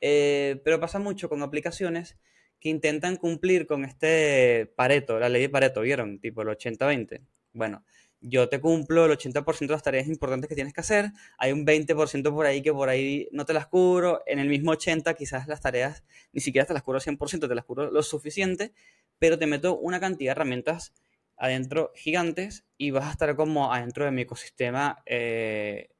Eh, 0.00 0.62
pero 0.64 0.80
pasa 0.80 0.98
mucho 0.98 1.28
con 1.28 1.42
aplicaciones 1.42 2.16
que 2.60 2.68
intentan 2.68 3.16
cumplir 3.16 3.66
con 3.66 3.84
este 3.84 4.72
Pareto, 4.76 5.18
la 5.18 5.28
ley 5.28 5.42
de 5.42 5.48
Pareto, 5.48 5.82
¿vieron? 5.82 6.18
Tipo 6.20 6.42
el 6.42 6.48
80-20. 6.48 7.22
Bueno, 7.52 7.84
yo 8.20 8.48
te 8.48 8.60
cumplo 8.60 9.06
el 9.06 9.12
80% 9.12 9.58
de 9.58 9.66
las 9.68 9.82
tareas 9.82 10.08
importantes 10.08 10.48
que 10.48 10.54
tienes 10.54 10.72
que 10.72 10.80
hacer, 10.80 11.12
hay 11.38 11.52
un 11.52 11.66
20% 11.66 12.32
por 12.32 12.46
ahí 12.46 12.62
que 12.62 12.72
por 12.72 12.88
ahí 12.88 13.28
no 13.30 13.44
te 13.44 13.52
las 13.52 13.66
cubro, 13.66 14.22
en 14.26 14.38
el 14.38 14.48
mismo 14.48 14.72
80% 14.72 15.16
quizás 15.16 15.46
las 15.46 15.60
tareas 15.60 16.04
ni 16.32 16.40
siquiera 16.40 16.66
te 16.66 16.74
las 16.74 16.82
cubro 16.82 16.98
100%, 17.00 17.48
te 17.48 17.54
las 17.54 17.64
cubro 17.64 17.90
lo 17.90 18.02
suficiente, 18.02 18.72
pero 19.18 19.38
te 19.38 19.46
meto 19.46 19.78
una 19.78 20.00
cantidad 20.00 20.30
de 20.30 20.32
herramientas 20.32 20.92
adentro 21.36 21.92
gigantes 21.94 22.64
y 22.78 22.90
vas 22.90 23.04
a 23.04 23.10
estar 23.12 23.36
como 23.36 23.72
adentro 23.72 24.04
de 24.04 24.10
mi 24.10 24.22
ecosistema 24.22 25.02
eh, 25.06 25.90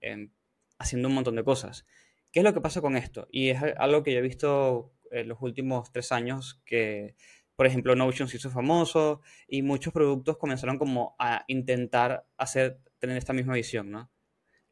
haciendo 0.79 1.09
un 1.09 1.15
montón 1.15 1.37
de 1.37 1.45
cosas. 1.45 1.85
¿Qué 2.33 2.41
es 2.41 2.45
lo 2.45 2.55
que 2.55 2.61
pasa 2.61 2.81
con 2.81 2.97
esto? 2.97 3.29
Y 3.31 3.51
es 3.51 3.63
algo 3.77 4.03
que 4.03 4.13
yo 4.13 4.19
he 4.19 4.23
visto 4.23 4.93
en 5.11 5.29
los 5.29 5.39
últimos 5.41 5.91
tres 5.93 6.13
años 6.13 6.61
que, 6.65 7.15
por 7.57 7.67
ejemplo, 7.67 7.95
Notion 7.95 8.29
se 8.29 8.37
hizo 8.37 8.51
famoso 8.51 9.23
y 9.49 9.63
muchos 9.63 9.93
productos 9.93 10.37
comenzaron 10.39 10.79
como 10.79 11.17
a 11.19 11.45
intentar 11.49 12.27
hacer, 12.37 12.81
tener 12.99 13.17
esta 13.17 13.33
misma 13.33 13.55
visión, 13.55 13.91
¿no? 13.91 14.11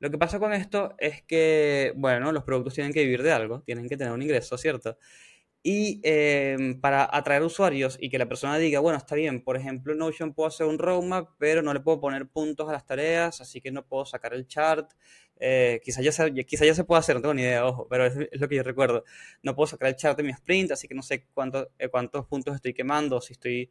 Lo 0.01 0.11
que 0.11 0.19
pasa 0.19 0.39
con 0.39 0.53
esto 0.53 0.95
es 0.99 1.23
que, 1.23 1.95
bueno, 1.97 2.31
los 2.31 2.45
productos 2.45 2.75
tienen 2.75 2.93
que 2.93 3.03
vivir 3.05 3.23
de 3.23 3.33
algo, 3.33 3.63
tienen 3.63 3.89
que 3.89 3.97
tener 3.97 4.13
un 4.13 4.21
ingreso, 4.23 4.59
¿cierto? 4.59 4.99
Y 5.63 6.03
em, 6.05 6.79
para 6.79 7.09
atraer 7.11 7.43
usuarios 7.43 7.97
y 7.99 8.11
que 8.11 8.19
la 8.19 8.29
persona 8.29 8.59
diga, 8.59 8.81
bueno, 8.81 8.99
está 8.99 9.15
bien, 9.15 9.43
por 9.43 9.57
ejemplo, 9.57 9.95
Notion 9.95 10.35
puedo 10.35 10.49
hacer 10.49 10.67
un 10.67 10.79
roadmap, 10.79 11.31
pero 11.39 11.63
no 11.63 11.73
le 11.73 11.81
puedo 11.81 12.01
poner 12.01 12.29
puntos 12.29 12.69
a 12.69 12.73
las 12.73 12.85
tareas, 12.85 13.41
así 13.41 13.63
que 13.63 13.73
no 13.73 13.87
puedo 13.87 14.05
sacar 14.05 14.35
el 14.35 14.47
chart. 14.47 14.93
Eh, 15.47 15.81
quizá, 15.85 16.01
ya 16.01 16.11
se, 16.11 16.33
quizá 16.47 16.65
ya 16.65 16.75
se 16.75 16.85
puede 16.85 17.01
hacer, 17.01 17.17
no 17.17 17.21
tengo 17.21 17.35
ni 17.35 17.43
idea, 17.43 17.67
ojo, 17.67 17.87
pero 17.87 18.07
es, 18.07 18.17
lo 18.33 18.49
que 18.49 18.57
yo 18.57 18.63
recuerdo. 18.63 19.05
No 19.43 19.55
puedo 19.55 19.67
sacar 19.67 19.89
el 19.89 19.97
chart 19.97 20.17
de 20.17 20.23
mi 20.23 20.31
sprint, 20.31 20.73
así 20.73 20.89
que 20.89 20.95
no 20.95 21.03
sé 21.03 21.27
cuánto, 21.35 21.71
eh, 21.79 21.89
cuántos 21.89 22.27
puntos 22.27 22.55
estoy 22.55 22.73
quemando, 22.73 23.21
si 23.21 23.35
estoy, 23.35 23.71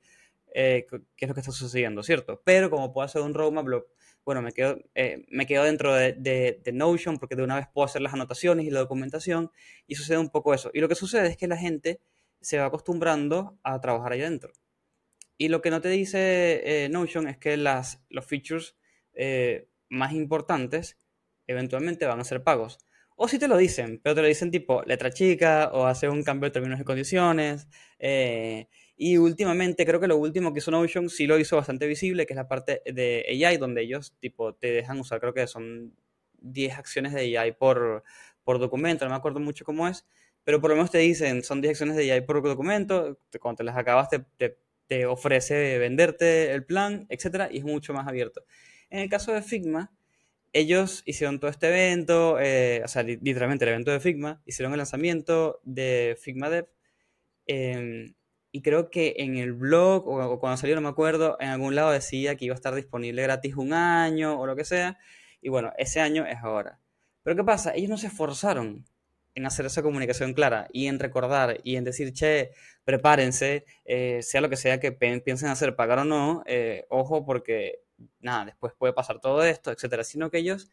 eh, 0.53 0.85
qué 0.89 1.25
es 1.25 1.29
lo 1.29 1.33
que 1.33 1.39
está 1.39 1.51
sucediendo, 1.51 2.03
¿cierto? 2.03 2.41
Pero 2.45 2.69
como 2.69 2.93
puedo 2.93 3.05
hacer 3.05 3.23
un 3.23 3.33
roadmap, 3.33 3.67
lo, 3.67 3.87
bueno, 4.25 4.41
me 4.41 4.53
quedo, 4.53 4.79
eh, 4.95 5.25
me 5.29 5.45
quedo 5.45 5.63
dentro 5.63 5.93
de, 5.93 6.61
Notion 6.73 7.17
porque 7.17 7.35
de 7.35 7.43
una 7.43 7.55
vez 7.55 7.67
puedo 7.73 7.85
hacer 7.85 8.01
las 8.01 8.13
anotaciones 8.13 8.65
y 8.65 8.69
la 8.69 8.79
documentación 8.79 9.51
y 9.87 9.95
sucede 9.95 10.17
un 10.17 10.29
poco 10.29 10.53
eso. 10.53 10.71
Y 10.73 10.79
lo 10.79 10.87
que 10.87 10.95
sucede 10.95 11.27
es 11.27 11.37
que 11.37 11.47
la 11.47 11.57
gente 11.57 11.99
se 12.39 12.57
va 12.59 12.65
acostumbrando 12.65 13.57
a 13.63 13.81
trabajar 13.81 14.13
ahí 14.13 14.21
adentro. 14.21 14.53
Y 15.37 15.49
lo 15.49 15.61
que 15.61 15.71
no 15.71 15.81
te 15.81 15.89
dice 15.89 16.85
eh, 16.85 16.89
Notion 16.89 17.27
es 17.27 17.37
que 17.37 17.57
las, 17.57 18.01
los 18.09 18.25
features 18.25 18.75
eh, 19.13 19.67
más 19.89 20.13
importantes 20.13 20.97
eventualmente 21.47 22.05
van 22.05 22.19
a 22.19 22.23
ser 22.23 22.43
pagos. 22.43 22.77
O 23.15 23.27
si 23.27 23.37
te 23.39 23.47
lo 23.47 23.57
dicen, 23.57 23.99
pero 24.03 24.15
te 24.15 24.21
lo 24.21 24.27
dicen 24.27 24.51
tipo 24.51 24.81
letra 24.83 25.11
chica 25.11 25.69
o 25.73 25.85
hacer 25.85 26.09
un 26.09 26.23
cambio 26.23 26.49
de 26.49 26.53
términos 26.53 26.79
y 26.79 26.83
condiciones. 26.83 27.67
Eh, 27.99 28.67
y 28.95 29.17
últimamente, 29.17 29.85
creo 29.85 29.99
que 29.99 30.07
lo 30.07 30.17
último 30.17 30.53
que 30.53 30.59
hizo 30.59 30.71
Notion 30.71 31.09
sí 31.09 31.27
lo 31.27 31.37
hizo 31.39 31.55
bastante 31.55 31.87
visible, 31.87 32.25
que 32.25 32.33
es 32.33 32.37
la 32.37 32.47
parte 32.47 32.81
de 32.85 33.25
AI, 33.45 33.57
donde 33.57 33.81
ellos 33.81 34.13
tipo 34.19 34.53
te 34.55 34.71
dejan 34.71 34.99
usar, 34.99 35.19
creo 35.19 35.33
que 35.33 35.47
son 35.47 35.93
10 36.39 36.77
acciones 36.77 37.13
de 37.13 37.37
AI 37.37 37.53
por, 37.53 38.03
por 38.43 38.59
documento, 38.59 39.05
no 39.05 39.11
me 39.11 39.17
acuerdo 39.17 39.39
mucho 39.39 39.65
cómo 39.65 39.87
es, 39.87 40.05
pero 40.43 40.61
por 40.61 40.69
lo 40.69 40.75
menos 40.75 40.91
te 40.91 40.99
dicen, 40.99 41.43
son 41.43 41.61
10 41.61 41.71
acciones 41.71 41.95
de 41.95 42.11
AI 42.11 42.21
por 42.21 42.41
documento, 42.43 43.19
cuando 43.39 43.57
te 43.57 43.63
las 43.63 43.77
acabas 43.77 44.09
te, 44.09 44.23
te, 44.87 45.05
ofrece 45.07 45.79
venderte 45.79 46.51
el 46.51 46.65
plan, 46.65 47.07
etcétera, 47.09 47.49
y 47.51 47.57
es 47.57 47.63
mucho 47.63 47.93
más 47.93 48.07
abierto. 48.07 48.45
En 48.91 48.99
el 48.99 49.09
caso 49.09 49.33
de 49.33 49.41
Figma, 49.41 49.91
ellos 50.53 51.03
hicieron 51.05 51.39
todo 51.39 51.51
este 51.51 51.67
evento, 51.67 52.39
eh, 52.39 52.81
o 52.85 52.87
sea, 52.87 53.03
literalmente 53.03 53.65
el 53.65 53.69
evento 53.71 53.91
de 53.91 53.99
Figma, 53.99 54.41
hicieron 54.45 54.73
el 54.73 54.77
lanzamiento 54.77 55.59
de 55.63 56.17
Figma 56.21 56.49
Dev, 56.49 56.69
em, 57.47 58.13
y 58.51 58.61
creo 58.61 58.91
que 58.91 59.15
en 59.17 59.37
el 59.37 59.53
blog, 59.53 60.07
o, 60.07 60.39
cuando 60.39 60.57
salió, 60.57 60.75
no 60.75 60.81
me 60.81 60.89
acuerdo, 60.89 61.37
en 61.39 61.49
algún 61.49 61.75
lado 61.75 61.91
decía 61.91 62.35
que 62.35 62.45
iba 62.45 62.53
a 62.53 62.55
estar 62.55 62.75
disponible 62.75 63.23
gratis 63.23 63.55
un 63.55 63.73
año 63.73 64.39
o 64.39 64.45
lo 64.45 64.55
que 64.55 64.63
sea, 64.63 64.99
y 65.41 65.49
bueno, 65.49 65.73
ese 65.77 65.99
año 66.01 66.25
es 66.25 66.37
ahora. 66.37 66.79
Pero 67.23 67.35
¿qué 67.35 67.43
pasa? 67.43 67.73
Ellos 67.75 67.89
no 67.89 67.97
se 67.97 68.07
esforzaron 68.07 68.85
en 69.35 69.45
hacer 69.45 69.65
esa 69.65 69.81
comunicación 69.81 70.33
clara 70.33 70.67
y 70.71 70.87
en 70.87 70.99
recordar 70.99 71.59
y 71.63 71.75
en 71.77 71.83
decir, 71.83 72.13
che, 72.13 72.51
prepárense, 72.83 73.65
eh, 73.85 74.21
sea 74.21 74.41
lo 74.41 74.49
que 74.49 74.57
sea 74.57 74.79
que 74.79 74.91
piensen 74.91 75.49
hacer, 75.49 75.75
pagar 75.75 75.99
o 75.99 76.05
no, 76.05 76.43
eh, 76.45 76.85
ojo 76.89 77.25
porque, 77.25 77.81
nada, 78.19 78.45
después 78.45 78.73
puede 78.77 78.93
pasar 78.93 79.19
todo 79.19 79.43
esto, 79.43 79.71
etcétera, 79.71 80.03
sino 80.03 80.29
que 80.29 80.39
ellos, 80.39 80.69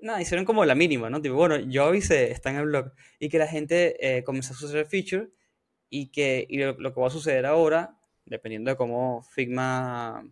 nada, 0.00 0.20
hicieron 0.20 0.44
como 0.44 0.64
la 0.64 0.74
mínima, 0.74 1.10
¿no? 1.10 1.20
Tipo, 1.20 1.34
bueno, 1.34 1.56
yo 1.56 1.84
avisé, 1.84 2.30
está 2.30 2.50
en 2.50 2.56
el 2.56 2.66
blog, 2.66 2.92
y 3.18 3.28
que 3.28 3.38
la 3.38 3.46
gente 3.46 4.18
eh, 4.18 4.24
comenzó 4.24 4.54
a 4.54 4.78
el 4.78 4.86
feature 4.86 5.30
y 5.90 6.10
que 6.10 6.46
lo, 6.78 6.94
que 6.94 7.00
va 7.00 7.06
a 7.08 7.10
suceder 7.10 7.46
ahora, 7.46 7.98
dependiendo 8.26 8.70
de 8.70 8.76
cómo 8.76 9.22
Figma 9.22 10.24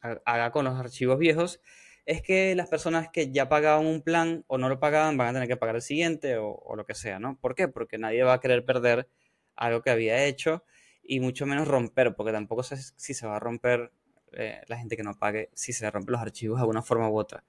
haga 0.00 0.50
con 0.52 0.64
los 0.64 0.74
archivos 0.74 1.18
viejos, 1.18 1.60
es 2.08 2.22
que 2.22 2.54
las 2.54 2.68
personas 2.68 3.10
que 3.10 3.30
ya 3.32 3.50
pagaban 3.50 3.86
un 3.86 4.00
plan 4.02 4.42
o 4.46 4.56
no 4.56 4.70
lo 4.70 4.80
pagaban 4.80 5.18
van 5.18 5.28
a 5.28 5.32
tener 5.34 5.48
que 5.48 5.58
pagar 5.58 5.76
el 5.76 5.82
siguiente 5.82 6.38
o, 6.38 6.74
lo 6.74 6.86
que 6.86 6.94
sea, 6.94 7.18
¿no? 7.18 7.38
¿Por 7.38 7.54
qué? 7.54 7.68
Porque 7.68 7.98
nadie 7.98 8.22
va 8.22 8.32
a 8.34 8.40
querer 8.40 8.64
perder 8.64 9.10
algo 9.56 9.82
que 9.82 9.90
había 9.90 10.24
hecho 10.24 10.64
y 11.02 11.20
mucho 11.20 11.44
menos 11.44 11.68
romper, 11.68 12.14
porque 12.14 12.32
tampoco 12.32 12.62
sé 12.62 12.78
si 12.96 13.12
se 13.12 13.26
va 13.26 13.36
a 13.36 13.40
romper 13.40 13.92
eh, 14.32 14.60
la 14.66 14.78
gente 14.78 14.96
que 14.96 15.02
no 15.02 15.14
pague, 15.18 15.50
si 15.54 15.72
se 15.72 15.90
rompen 15.90 16.12
los 16.12 16.22
archivos 16.22 16.58
de 16.58 16.62
alguna 16.62 16.82
forma 16.82 17.08
u 17.08 17.18
otra. 17.18 17.44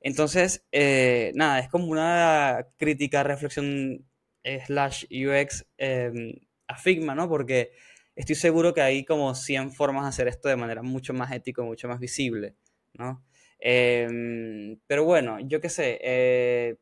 Entonces, 0.00 0.64
eh, 0.72 1.32
nada, 1.34 1.58
es 1.60 1.68
como 1.68 1.86
una 1.86 2.66
crítica, 2.76 3.22
reflexión 3.22 4.06
slash 4.66 5.04
UX 5.10 5.66
em, 5.78 6.32
a 6.68 6.76
Figma, 6.76 7.14
¿no? 7.14 7.28
Porque 7.28 7.72
estoy 8.14 8.36
seguro 8.36 8.74
que 8.74 8.82
hay 8.82 9.04
como 9.04 9.34
100 9.34 9.72
formas 9.72 10.04
de 10.04 10.08
hacer 10.10 10.28
esto 10.28 10.48
de 10.48 10.56
manera 10.56 10.82
mucho 10.82 11.12
más 11.14 11.32
ética, 11.32 11.62
mucho 11.62 11.88
más 11.88 11.98
visible, 12.00 12.54
¿no? 12.94 13.24
Em, 13.58 14.78
pero 14.86 15.04
bueno, 15.04 15.38
yo 15.40 15.60
qué 15.60 15.68
sé, 15.68 15.98
eh, 16.02 16.76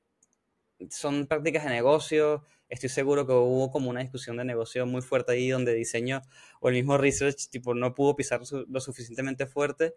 son 0.90 1.26
prácticas 1.26 1.64
de 1.64 1.70
negocio. 1.70 2.44
Estoy 2.68 2.88
seguro 2.88 3.26
que 3.26 3.32
hubo 3.32 3.70
como 3.70 3.90
una 3.90 4.00
discusión 4.00 4.36
de 4.36 4.44
negocio 4.44 4.86
muy 4.86 5.02
fuerte 5.02 5.32
ahí 5.32 5.48
donde 5.50 5.74
diseño 5.74 6.22
o 6.60 6.68
el 6.68 6.74
mismo 6.74 6.98
research 6.98 7.48
tipo 7.50 7.74
no 7.74 7.94
pudo 7.94 8.16
pisar 8.16 8.40
lo 8.68 8.80
suficientemente 8.80 9.46
fuerte. 9.46 9.94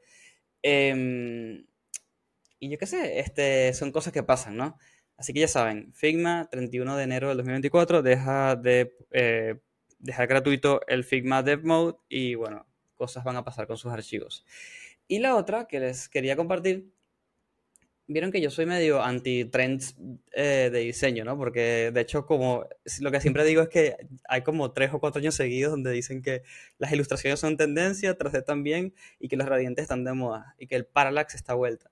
Em, 0.62 1.66
y 2.60 2.70
yo 2.70 2.78
qué 2.78 2.86
sé, 2.86 3.20
este, 3.20 3.74
son 3.74 3.92
cosas 3.92 4.14
que 4.14 4.24
pasan, 4.24 4.58
¿no? 4.58 4.78
Así 5.18 5.34
que 5.34 5.40
ya 5.40 5.48
saben, 5.48 5.94
Figma, 5.94 6.48
31 6.52 6.98
de 6.98 7.04
enero 7.04 7.30
del 7.30 7.38
2024, 7.38 8.04
deja 8.04 8.56
de 8.56 8.96
eh, 9.12 9.60
dejar 10.00 10.28
gratuito 10.28 10.82
el 10.88 11.04
Figma 11.04 11.44
Dev 11.44 11.64
Mode 11.64 11.98
y 12.10 12.36
bueno, 12.36 12.68
cosas 12.96 13.24
van 13.24 13.38
a 13.38 13.44
pasar 13.44 13.68
con 13.68 13.78
sus 13.78 13.92
archivos. 13.92 14.46
Y 15.08 15.20
la 15.20 15.36
otra 15.36 15.68
que 15.68 15.80
les 15.80 16.10
quería 16.10 16.36
compartir, 16.36 16.92
vieron 18.08 18.32
que 18.32 18.42
yo 18.42 18.50
soy 18.50 18.66
medio 18.66 19.02
anti-trends 19.02 19.96
eh, 20.32 20.70
de 20.72 20.80
diseño, 20.80 21.26
¿no? 21.26 21.38
Porque 21.38 21.92
de 21.94 22.02
hecho, 22.02 22.26
como 22.26 22.66
lo 23.02 23.12
que 23.12 23.22
siempre 23.22 23.44
digo 23.46 23.62
es 23.62 23.70
que 23.70 23.98
hay 24.28 24.42
como 24.44 24.72
tres 24.72 24.92
o 24.94 25.00
cuatro 25.00 25.20
años 25.20 25.36
seguidos 25.36 25.72
donde 25.72 25.92
dicen 25.92 26.22
que 26.22 26.44
las 26.78 26.92
ilustraciones 26.92 27.40
son 27.40 27.58
tendencia, 27.58 28.18
3D 28.18 28.46
también, 28.46 28.94
y 29.20 29.28
que 29.28 29.36
los 29.36 29.48
radiantes 29.48 29.84
están 29.84 30.04
de 30.04 30.14
moda, 30.14 30.56
y 30.58 30.68
que 30.68 30.76
el 30.76 30.86
parallax 30.86 31.36
está 31.36 31.54
vuelta. 31.54 31.92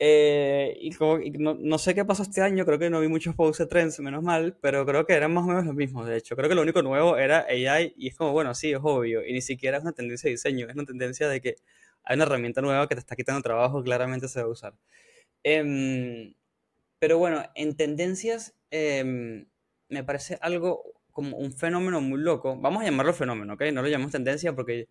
Eh, 0.00 0.76
y, 0.80 0.92
como, 0.94 1.18
no, 1.58 1.78
sé 1.78 1.94
qué 1.94 2.04
pasó 2.04 2.24
este 2.24 2.42
año, 2.42 2.64
creo 2.66 2.78
que 2.78 2.90
no 2.90 3.00
vi 3.00 3.08
muchos 3.08 3.34
posts 3.34 3.58
de 3.58 3.66
trends, 3.66 4.00
menos 4.00 4.22
mal, 4.22 4.56
pero 4.60 4.84
creo 4.84 5.06
que 5.06 5.14
eran 5.14 5.32
más 5.32 5.44
o 5.44 5.46
menos 5.46 5.64
los 5.64 5.74
mismos, 5.74 6.06
de 6.06 6.16
hecho. 6.16 6.34
Creo 6.36 6.48
que 6.48 6.54
lo 6.56 6.62
único 6.62 6.82
nuevo 6.82 7.16
era 7.16 7.46
AI 7.48 7.94
y 7.96 8.08
es 8.08 8.16
como, 8.16 8.32
bueno, 8.32 8.54
sí, 8.54 8.72
es 8.72 8.80
obvio, 8.82 9.24
y 9.24 9.32
ni 9.32 9.40
siquiera 9.40 9.78
es 9.78 9.82
una 9.84 9.92
tendencia 9.92 10.28
de 10.28 10.32
diseño, 10.32 10.68
es 10.68 10.74
una 10.74 10.84
tendencia 10.84 11.28
de 11.28 11.40
que 11.40 11.56
hay 12.04 12.16
una 12.16 12.24
herramienta 12.24 12.60
nueva 12.60 12.88
que 12.88 12.96
te 12.96 13.00
está 13.00 13.16
quitando 13.16 13.40
trabajo, 13.42 13.82
claramente 13.82 14.28
se 14.28 14.40
va 14.40 14.46
a 14.46 14.50
usar. 14.50 14.74
Em, 15.44 16.34
pero 16.98 17.18
bueno, 17.18 17.44
en 17.54 17.76
tendencias 17.76 18.56
em, 18.70 19.46
me 19.88 20.02
parece 20.04 20.38
algo 20.40 20.82
como 21.12 21.36
un 21.36 21.52
fenómeno 21.52 22.00
muy 22.00 22.20
loco. 22.20 22.56
Vamos 22.56 22.82
a 22.82 22.86
llamarlo 22.86 23.14
fenómeno, 23.14 23.54
¿ok? 23.54 23.62
No 23.72 23.82
lo 23.82 23.88
llamamos 23.88 24.12
tendencia 24.12 24.54
porque 24.54 24.88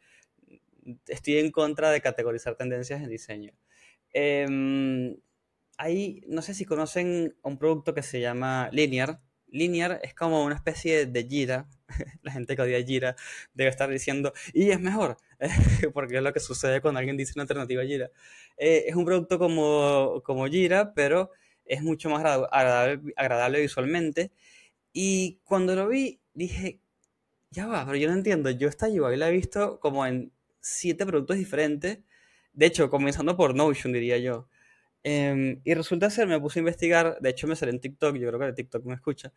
estoy 1.08 1.38
en 1.38 1.52
contra 1.52 1.92
de 1.92 2.02
categorizar 2.02 2.56
tendencias 2.56 3.02
en 3.02 3.10
diseño. 3.10 3.54
Eh, 4.14 4.48
no 6.28 6.42
sé 6.42 6.54
si 6.54 6.66
conocen 6.66 7.36
un 7.42 7.58
producto 7.58 7.94
que 7.94 8.04
se 8.04 8.22
llama 8.22 8.70
Linear. 8.72 9.20
Linear 9.54 10.02
es 10.04 10.14
como 10.14 10.44
una 10.44 10.56
especie 10.56 11.06
de 11.06 11.24
Jira. 11.24 11.68
La 12.24 12.32
gente 12.32 12.56
que 12.56 12.62
odia 12.62 12.84
Jira 12.84 13.16
debe 13.54 13.70
estar 13.70 13.90
diciendo, 13.90 14.34
y 14.54 14.72
es 14.72 14.80
mejor, 14.80 15.18
porque 15.94 16.18
es 16.18 16.24
lo 16.24 16.34
que 16.34 16.42
sucede 16.42 16.82
cuando 16.82 17.00
alguien 17.00 17.16
dice 17.16 17.34
una 17.36 17.44
alternativa 17.44 17.82
a 17.82 17.86
Jira. 17.86 18.12
Eh, 18.58 18.86
es 18.88 18.96
un 18.96 19.06
producto 19.06 19.40
como, 19.40 20.22
como 20.26 20.48
Jira, 20.48 20.94
pero 20.94 21.32
es 21.66 21.82
mucho 21.82 22.10
más 22.10 22.20
agradable, 22.20 23.14
agradable 23.16 23.62
visualmente. 23.62 24.32
Y 24.92 25.40
cuando 25.46 25.76
lo 25.76 25.88
vi, 25.88 26.20
dije, 26.34 26.80
ya 27.52 27.68
va, 27.68 27.86
pero 27.86 27.98
yo 27.98 28.10
no 28.10 28.16
entiendo. 28.16 28.50
Yo 28.50 28.68
esta 28.68 28.88
UI 28.88 29.16
la 29.16 29.30
he 29.30 29.32
visto 29.32 29.80
como 29.80 30.06
en 30.06 30.32
siete 30.60 31.06
productos 31.06 31.38
diferentes 31.38 32.00
de 32.54 32.68
hecho, 32.68 32.90
comenzando 32.90 33.36
por 33.36 33.56
Notion, 33.56 33.94
diría 33.94 34.18
yo. 34.20 34.48
Em, 35.04 35.62
y 35.66 35.74
resulta 35.74 36.10
ser, 36.10 36.28
me 36.28 36.40
puse 36.40 36.60
a 36.60 36.62
investigar, 36.62 37.18
de 37.20 37.30
hecho 37.30 37.48
me 37.48 37.56
salió 37.56 37.74
en 37.74 37.82
TikTok, 37.82 38.16
yo 38.16 38.28
creo 38.30 38.40
que 38.40 38.46
de 38.48 38.54
TikTok 38.54 38.86
me 38.86 38.96
escucha, 38.96 39.34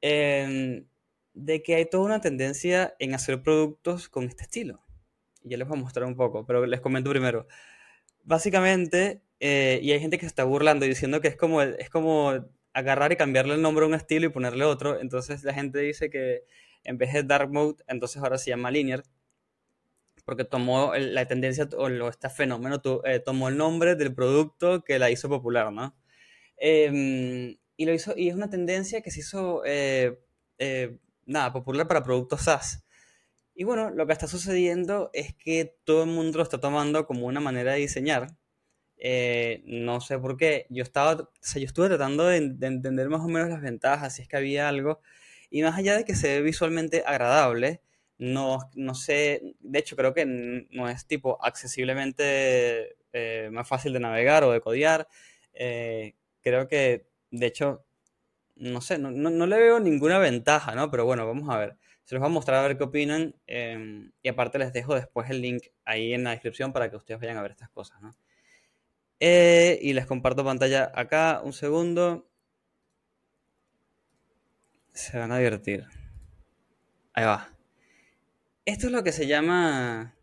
em, 0.00 0.86
de 1.34 1.62
que 1.62 1.76
hay 1.76 1.86
toda 1.86 2.04
una 2.04 2.20
tendencia 2.20 2.94
en 2.98 3.14
hacer 3.14 3.42
productos 3.42 4.08
con 4.08 4.24
este 4.24 4.42
estilo. 4.44 4.82
Y 5.42 5.50
ya 5.50 5.58
les 5.58 5.68
voy 5.68 5.78
a 5.78 5.82
mostrar 5.82 6.06
un 6.06 6.16
poco, 6.16 6.46
pero 6.46 6.66
les 6.66 6.80
comento 6.80 7.10
primero. 7.10 7.46
Básicamente, 8.24 9.22
eh, 9.40 9.80
y 9.82 9.92
hay 9.92 10.00
gente 10.00 10.18
que 10.18 10.22
se 10.26 10.28
está 10.28 10.44
burlando 10.44 10.86
y 10.86 10.88
diciendo 10.88 11.20
que 11.20 11.28
es 11.28 11.36
como, 11.36 11.62
es 11.62 11.90
como 11.90 12.32
agarrar 12.74 13.12
y 13.12 13.16
cambiarle 13.16 13.54
el 13.54 13.62
nombre 13.62 13.84
a 13.84 13.88
un 13.88 13.94
estilo 13.94 14.26
y 14.26 14.30
ponerle 14.30 14.64
otro. 14.64 15.00
Entonces 15.00 15.44
la 15.44 15.54
gente 15.54 15.78
dice 15.80 16.10
que 16.10 16.44
en 16.84 16.98
vez 16.98 17.12
de 17.12 17.22
Dark 17.22 17.50
Mode, 17.52 17.82
entonces 17.88 18.22
ahora 18.22 18.38
se 18.38 18.50
llama 18.50 18.70
Linear 18.70 19.02
porque 20.28 20.44
tomó 20.44 20.92
la 20.94 21.26
tendencia 21.26 21.66
o 21.78 21.88
este 21.88 22.28
fenómeno 22.28 22.82
eh, 23.06 23.18
tomó 23.18 23.48
el 23.48 23.56
nombre 23.56 23.94
del 23.94 24.14
producto 24.14 24.84
que 24.84 24.98
la 24.98 25.10
hizo 25.10 25.26
popular, 25.30 25.72
¿no? 25.72 25.96
Em, 26.58 27.56
y 27.78 27.86
lo 27.86 27.94
hizo, 27.94 28.12
y 28.14 28.28
es 28.28 28.34
una 28.34 28.50
tendencia 28.50 29.00
que 29.00 29.10
se 29.10 29.20
hizo, 29.20 29.62
eh, 29.64 30.20
eh, 30.58 30.98
nada, 31.24 31.50
popular 31.54 31.88
para 31.88 32.02
productos 32.02 32.42
SaaS. 32.42 32.84
Y 33.54 33.64
bueno, 33.64 33.88
lo 33.88 34.06
que 34.06 34.12
está 34.12 34.26
sucediendo 34.26 35.08
es 35.14 35.34
que 35.34 35.78
todo 35.84 36.02
el 36.02 36.10
mundo 36.10 36.36
lo 36.36 36.44
está 36.44 36.60
tomando 36.60 37.06
como 37.06 37.24
una 37.26 37.40
manera 37.40 37.72
de 37.72 37.78
diseñar. 37.78 38.36
no 39.64 40.00
sé 40.02 40.18
por 40.18 40.36
qué. 40.36 40.66
Yo 40.68 40.82
estaba, 40.82 41.14
o 41.22 41.30
sea, 41.40 41.60
yo 41.62 41.66
estuve 41.66 41.88
tratando 41.88 42.26
de, 42.26 42.50
de, 42.50 42.66
entender 42.66 43.08
más 43.08 43.22
o 43.22 43.28
menos 43.28 43.48
las 43.48 43.62
ventajas, 43.62 44.14
si 44.16 44.22
es 44.22 44.28
que 44.28 44.36
había 44.36 44.68
algo. 44.68 45.00
Y 45.50 45.62
más 45.62 45.78
allá 45.78 45.96
de 45.96 46.04
que 46.04 46.14
se 46.14 46.28
ve 46.28 46.42
visualmente 46.42 47.02
agradable, 47.06 47.80
no, 48.18 48.58
no 48.74 48.94
sé, 48.94 49.54
de 49.60 49.78
hecho 49.78 49.96
creo 49.96 50.12
que 50.12 50.26
no 50.26 50.88
es 50.88 51.06
tipo 51.06 51.42
accesiblemente 51.44 52.96
eh, 53.12 53.48
más 53.52 53.66
fácil 53.68 53.92
de 53.92 54.00
navegar 54.00 54.44
o 54.44 54.52
de 54.52 54.60
codiar. 54.60 55.08
Eh, 55.54 56.14
creo 56.42 56.68
que, 56.68 57.06
de 57.30 57.46
hecho, 57.46 57.84
no 58.56 58.80
sé, 58.80 58.98
no, 58.98 59.10
le 59.46 59.56
veo 59.56 59.80
ninguna 59.80 60.18
ventaja, 60.18 60.74
¿no? 60.74 60.90
Pero 60.90 61.04
bueno, 61.04 61.26
vamos 61.26 61.48
a 61.50 61.58
ver. 61.58 61.76
Se 62.04 62.14
los 62.14 62.20
voy 62.20 62.30
a 62.30 62.32
mostrar 62.32 62.58
a 62.58 62.68
ver 62.68 62.78
qué 62.78 62.84
opinan. 62.84 63.34
Em, 63.46 64.12
y 64.22 64.28
aparte 64.28 64.58
les 64.58 64.72
dejo 64.72 64.94
después 64.94 65.30
el 65.30 65.40
link 65.42 65.64
ahí 65.84 66.14
en 66.14 66.24
la 66.24 66.30
descripción 66.30 66.72
para 66.72 66.90
que 66.90 66.96
ustedes 66.96 67.20
vayan 67.20 67.36
a 67.36 67.42
ver 67.42 67.52
estas 67.52 67.70
cosas, 67.70 68.00
¿no? 68.02 68.16
Eh, 69.20 69.78
y 69.82 69.92
les 69.94 70.06
comparto 70.06 70.44
pantalla 70.44 70.90
acá, 70.94 71.40
un 71.44 71.52
segundo. 71.52 72.28
Se 74.92 75.18
van 75.18 75.32
a 75.32 75.38
divertir. 75.38 75.86
Ahí 77.14 77.24
va. 77.24 77.57
Esto 78.68 78.88
es 78.88 78.92
lo 78.92 79.02
que 79.02 79.12
se 79.12 79.26
llama 79.26 80.14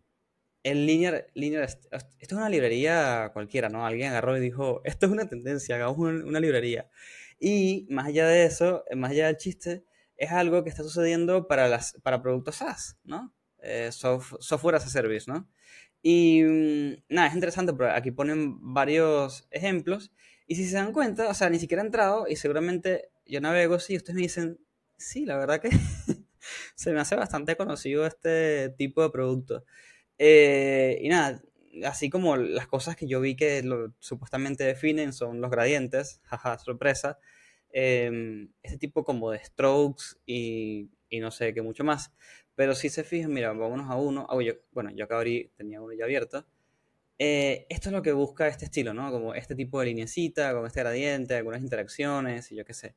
el 0.62 0.86
Linear, 0.86 1.26
Linear, 1.34 1.64
esto 1.64 1.90
es 2.20 2.32
una 2.32 2.48
librería 2.48 3.32
cualquiera, 3.34 3.70
¿no? 3.70 3.88
Alguien 3.88 4.10
agarró 4.10 4.38
y 4.38 4.40
dijo, 4.40 4.82
esto 4.86 5.08
es 5.08 5.12
una 5.12 5.28
tendencia, 5.28 5.74
hagamos 5.74 5.98
una, 5.98 6.40
librería. 6.40 6.88
Y 7.40 7.88
más 7.90 8.06
allá 8.06 8.28
de 8.28 8.46
eso, 8.46 8.84
más 8.96 9.10
allá 9.10 9.26
del 9.26 9.38
chiste, 9.38 9.84
es 10.16 10.32
algo 10.32 10.64
que 10.64 10.70
está 10.70 10.84
sucediendo 10.84 11.48
para, 11.48 11.68
las, 11.68 11.94
para 12.04 12.22
productos 12.22 12.58
SaaS, 12.58 13.00
¿no? 13.04 13.34
Eh, 13.64 13.90
software 13.92 14.76
as 14.76 14.86
a 14.86 14.90
service, 14.90 15.26
¿no? 15.28 15.50
Y 16.04 16.44
mm, 16.44 17.04
nada, 17.10 17.30
es 17.30 17.34
interesante, 17.34 17.74
porque 17.74 17.94
aquí 17.94 18.12
ponen 18.12 18.58
varios 18.62 19.48
ejemplos. 19.50 20.12
Y 20.46 20.54
si 20.54 20.68
se 20.68 20.76
dan 20.76 20.94
cuenta, 20.94 21.30
o 21.30 21.34
sea, 21.34 21.50
ni 21.50 21.58
siquiera 21.58 21.82
he 21.82 21.86
entrado 21.88 22.28
y 22.30 22.36
seguramente 22.36 23.10
yo 23.26 23.42
navego 23.42 23.74
así 23.74 23.94
y 23.94 23.98
ustedes 23.98 24.14
me 24.14 24.22
dicen, 24.22 24.60
sí, 25.00 25.26
la 25.26 25.36
verdad 25.36 25.60
que 25.60 25.72
se 26.76 26.94
me 26.94 27.00
hace 27.00 27.16
bastante 27.16 27.56
conocido 27.56 28.06
este 28.06 28.70
tipo 28.70 29.02
de 29.02 29.10
producto. 29.10 29.66
Eh, 30.18 31.00
y 31.02 31.10
nada, 31.10 31.42
así 31.86 32.10
como 32.10 32.38
las 32.38 32.68
cosas 32.68 32.96
que 32.96 33.08
yo 33.08 33.20
vi 33.22 33.36
que 33.36 33.64
supuestamente 34.00 34.64
definen 34.64 35.14
son 35.14 35.42
los 35.42 35.52
gradientes, 35.52 36.22
jaja, 36.24 36.58
sorpresa, 36.60 37.20
em, 37.72 38.52
este 38.64 38.78
tipo 38.78 39.04
como 39.04 39.32
de 39.32 39.40
strokes 39.44 40.18
y, 40.26 40.90
y, 41.10 41.20
no 41.20 41.32
sé 41.32 41.54
qué 41.54 41.62
mucho 41.62 41.84
más. 41.84 42.14
Pero 42.56 42.76
si 42.76 42.90
se 42.90 43.04
fijan, 43.04 43.34
mira, 43.34 43.52
vámonos 43.54 43.90
a 43.90 43.96
uno. 43.98 44.28
Ah, 44.30 44.42
yo, 44.42 44.54
bueno, 44.72 44.92
yo 44.92 45.06
acá 45.06 45.18
abrí, 45.18 45.52
tenía 45.58 45.82
uno 45.82 45.94
ya 45.94 46.06
abierto. 46.06 46.46
Eh, 47.18 47.66
esto 47.70 47.90
es 47.90 47.94
lo 47.94 48.02
que 48.02 48.12
busca 48.12 48.48
este 48.48 48.66
estilo, 48.66 48.94
¿no? 48.94 49.12
Como 49.12 49.34
este 49.36 49.56
tipo 49.56 49.80
de 49.80 49.88
linecita, 49.88 50.54
con 50.54 50.66
este 50.66 50.82
gradiente, 50.82 51.36
algunas 51.36 51.62
interacciones 51.62 52.52
y 52.52 52.56
yo 52.56 52.66
qué 52.66 52.74
sé. 52.74 52.96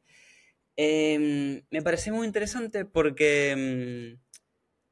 Em, 0.80 1.64
me 1.72 1.82
parece 1.82 2.12
muy 2.12 2.24
interesante 2.24 2.84
porque 2.84 3.50
em, 3.50 4.18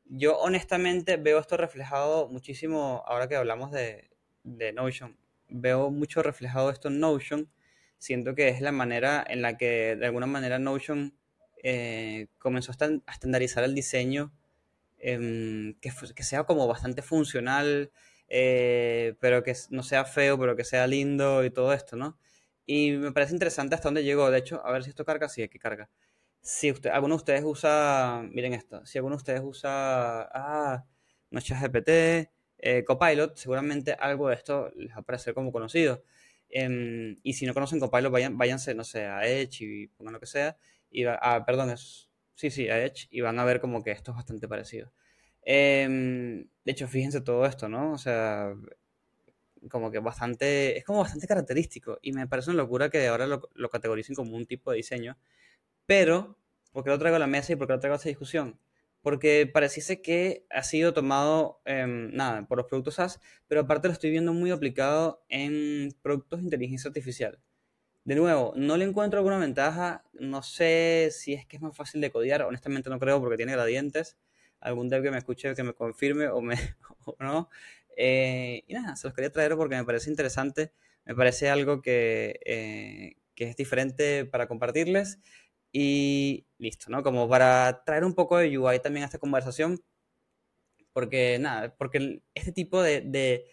yo 0.07 0.37
honestamente 0.39 1.17
veo 1.17 1.39
esto 1.39 1.57
reflejado 1.57 2.29
muchísimo, 2.29 3.05
ahora 3.07 3.29
que 3.29 3.37
hablamos 3.37 3.71
de, 3.71 4.11
Notion, 4.75 5.17
veo 5.49 5.91
mucho 5.93 6.25
reflejado 6.25 6.71
esto 6.71 6.89
en 6.89 6.99
Notion. 6.99 7.49
Siento 7.99 8.35
que 8.35 8.49
es 8.49 8.61
la 8.61 8.73
manera 8.73 9.25
en 9.29 9.43
la 9.43 9.57
que 9.57 9.95
de 9.95 10.07
alguna 10.07 10.27
manera 10.27 10.59
Notion 10.59 11.17
eh, 11.63 12.27
comenzó 12.39 12.73
a 12.73 13.13
estandarizar 13.13 13.63
el 13.63 13.75
diseño, 13.77 14.33
em, 14.99 15.75
que, 15.81 15.93
que, 16.17 16.25
sea 16.25 16.45
como 16.45 16.67
bastante 16.67 17.03
funcional, 17.03 17.93
eh, 18.29 19.15
pero 19.21 19.45
que 19.45 19.55
no 19.71 19.85
sea 19.85 20.05
feo, 20.05 20.37
pero 20.39 20.57
que 20.57 20.65
sea 20.65 20.87
lindo 20.89 21.45
y 21.45 21.51
todo 21.51 21.73
esto, 21.73 21.95
¿no? 21.97 22.19
Y 22.67 22.93
me 22.93 23.13
parece 23.13 23.33
interesante 23.33 23.75
hasta 23.75 23.89
dónde 23.89 24.05
llegó. 24.05 24.31
De 24.31 24.39
hecho, 24.39 24.65
a 24.67 24.73
ver 24.73 24.85
si 24.85 24.91
esto 24.91 25.05
carga. 25.05 25.29
Sí, 25.29 25.43
aquí 25.43 25.59
carga. 25.59 25.89
Si 26.43 26.71
usted, 26.73 26.91
alguno 26.91 27.17
de 27.17 27.19
ustedes 27.19 27.43
usa, 27.45 28.23
miren 28.31 28.55
esto, 28.55 28.85
si 28.87 28.99
alguno 28.99 29.17
de 29.17 29.19
ustedes 29.19 29.43
usa, 29.45 30.23
ah, 30.33 30.87
no 31.31 31.41
GPT, 31.41 32.31
eh, 32.59 32.85
Copilot, 32.85 33.37
seguramente 33.37 33.95
algo 33.99 34.29
de 34.29 34.35
esto 34.37 34.71
les 34.77 34.93
va 34.93 35.01
a 35.01 35.03
parecer 35.03 35.35
como 35.35 35.53
conocido. 35.53 36.05
Em, 36.49 37.17
y 37.23 37.33
si 37.35 37.47
no 37.47 37.55
conocen 37.55 37.81
Copilot, 37.81 38.13
vayan, 38.13 38.39
váyanse, 38.39 38.75
no 38.75 38.85
sé, 38.85 39.07
a 39.07 39.27
Edge 39.27 39.65
y 39.65 39.87
pongan 39.89 40.15
lo 40.15 40.21
que 40.21 40.27
sea. 40.27 40.57
Y, 40.91 41.05
ah, 41.07 41.45
perdón, 41.47 41.71
es, 41.71 42.09
sí, 42.37 42.51
sí, 42.51 42.69
a 42.69 42.85
Edge 42.85 43.09
y 43.11 43.21
van 43.23 43.39
a 43.41 43.45
ver 43.45 43.61
como 43.61 43.83
que 43.83 43.91
esto 43.91 44.13
es 44.13 44.17
bastante 44.17 44.49
parecido. 44.49 44.93
Em, 45.43 46.45
de 46.65 46.73
hecho, 46.73 46.89
fíjense 46.89 47.21
todo 47.21 47.47
esto, 47.47 47.69
¿no? 47.69 47.93
O 47.93 47.99
sea, 47.99 48.55
como 49.69 49.91
que 49.91 49.99
bastante, 50.01 50.79
es 50.79 50.85
como 50.85 51.01
bastante 51.01 51.27
característico 51.27 51.99
y 52.03 52.13
me 52.13 52.27
parece 52.27 52.51
una 52.51 52.59
locura 52.59 52.91
que 52.91 53.07
ahora 53.07 53.27
lo, 53.27 53.49
lo 53.55 53.69
categoricen 53.71 54.15
como 54.15 54.37
un 54.37 54.47
tipo 54.47 54.71
de 54.71 54.79
diseño, 54.79 55.17
pero, 55.87 56.39
¿por 56.73 56.85
qué 56.85 56.91
lo 56.91 56.99
traigo 56.99 57.17
a 57.17 57.21
la 57.21 57.27
mesa 57.27 57.53
y 57.53 57.57
por 57.57 57.67
qué 57.67 57.75
lo 57.75 57.81
traigo 57.81 57.95
a 57.95 57.97
esta 57.97 58.09
discusión? 58.09 58.59
Porque 59.03 59.47
pareciese 59.47 60.03
que 60.03 60.47
ha 60.51 60.63
sido 60.65 60.93
tomado, 60.93 61.61
em, 61.65 62.11
nada, 62.13 62.47
por 62.49 62.59
los 62.59 62.67
productos 62.67 62.97
SaaS, 62.97 63.21
pero 63.47 63.63
aparte 63.63 63.89
lo 63.89 63.93
estoy 63.93 64.11
viendo 64.11 64.33
muy 64.33 64.51
aplicado 64.51 65.25
en 65.29 65.95
productos 66.03 66.41
de 66.41 66.45
inteligencia 66.45 66.89
artificial. 66.89 67.41
De 68.05 68.15
nuevo, 68.17 68.53
no 68.57 68.77
le 68.77 68.85
encuentro 68.85 69.19
alguna 69.19 69.39
ventaja, 69.39 70.05
no 70.13 70.43
sé 70.43 71.11
si 71.13 71.35
es 71.35 71.47
que 71.47 71.57
es 71.57 71.63
más 71.63 71.77
fácil 71.77 72.01
de 72.01 72.11
codiar, 72.11 72.43
honestamente 72.43 72.91
no 72.91 72.99
creo 73.01 73.21
porque 73.21 73.37
tiene 73.37 73.53
gradientes, 73.53 74.17
algún 74.61 74.89
dev 74.89 75.03
que 75.03 75.11
me 75.11 75.19
escuche 75.19 75.55
que 75.55 75.63
me 75.63 75.75
confirme 75.75 76.29
o, 76.29 76.41
me, 76.41 76.57
no. 77.21 77.49
Eh, 77.97 78.63
y 78.67 78.75
nada, 78.75 78.95
se 78.97 79.09
los 79.09 79.15
quería 79.15 79.33
traer 79.33 79.57
porque 79.57 79.77
me 79.77 79.85
parece 79.85 80.11
interesante, 80.11 80.73
me 81.05 81.15
parece 81.15 81.49
algo 81.51 81.81
que, 81.83 82.39
eh, 82.45 83.17
que 83.35 83.45
es 83.49 83.57
diferente 83.57 84.27
para 84.27 84.47
compartirles 84.47 85.19
y 85.73 86.47
listo, 86.59 86.91
¿no? 86.91 87.03
Como 87.03 87.29
para 87.29 87.83
traer 87.85 88.05
un 88.05 88.15
poco 88.15 88.39
de 88.39 88.57
UI 88.57 88.81
también 88.81 89.05
a 89.05 89.07
esta 89.07 89.19
conversación, 89.19 89.83
porque 90.93 91.39
nada, 91.39 91.75
porque 91.77 92.23
este 92.35 92.53
tipo 92.53 92.83
de, 92.83 93.01
de 93.01 93.47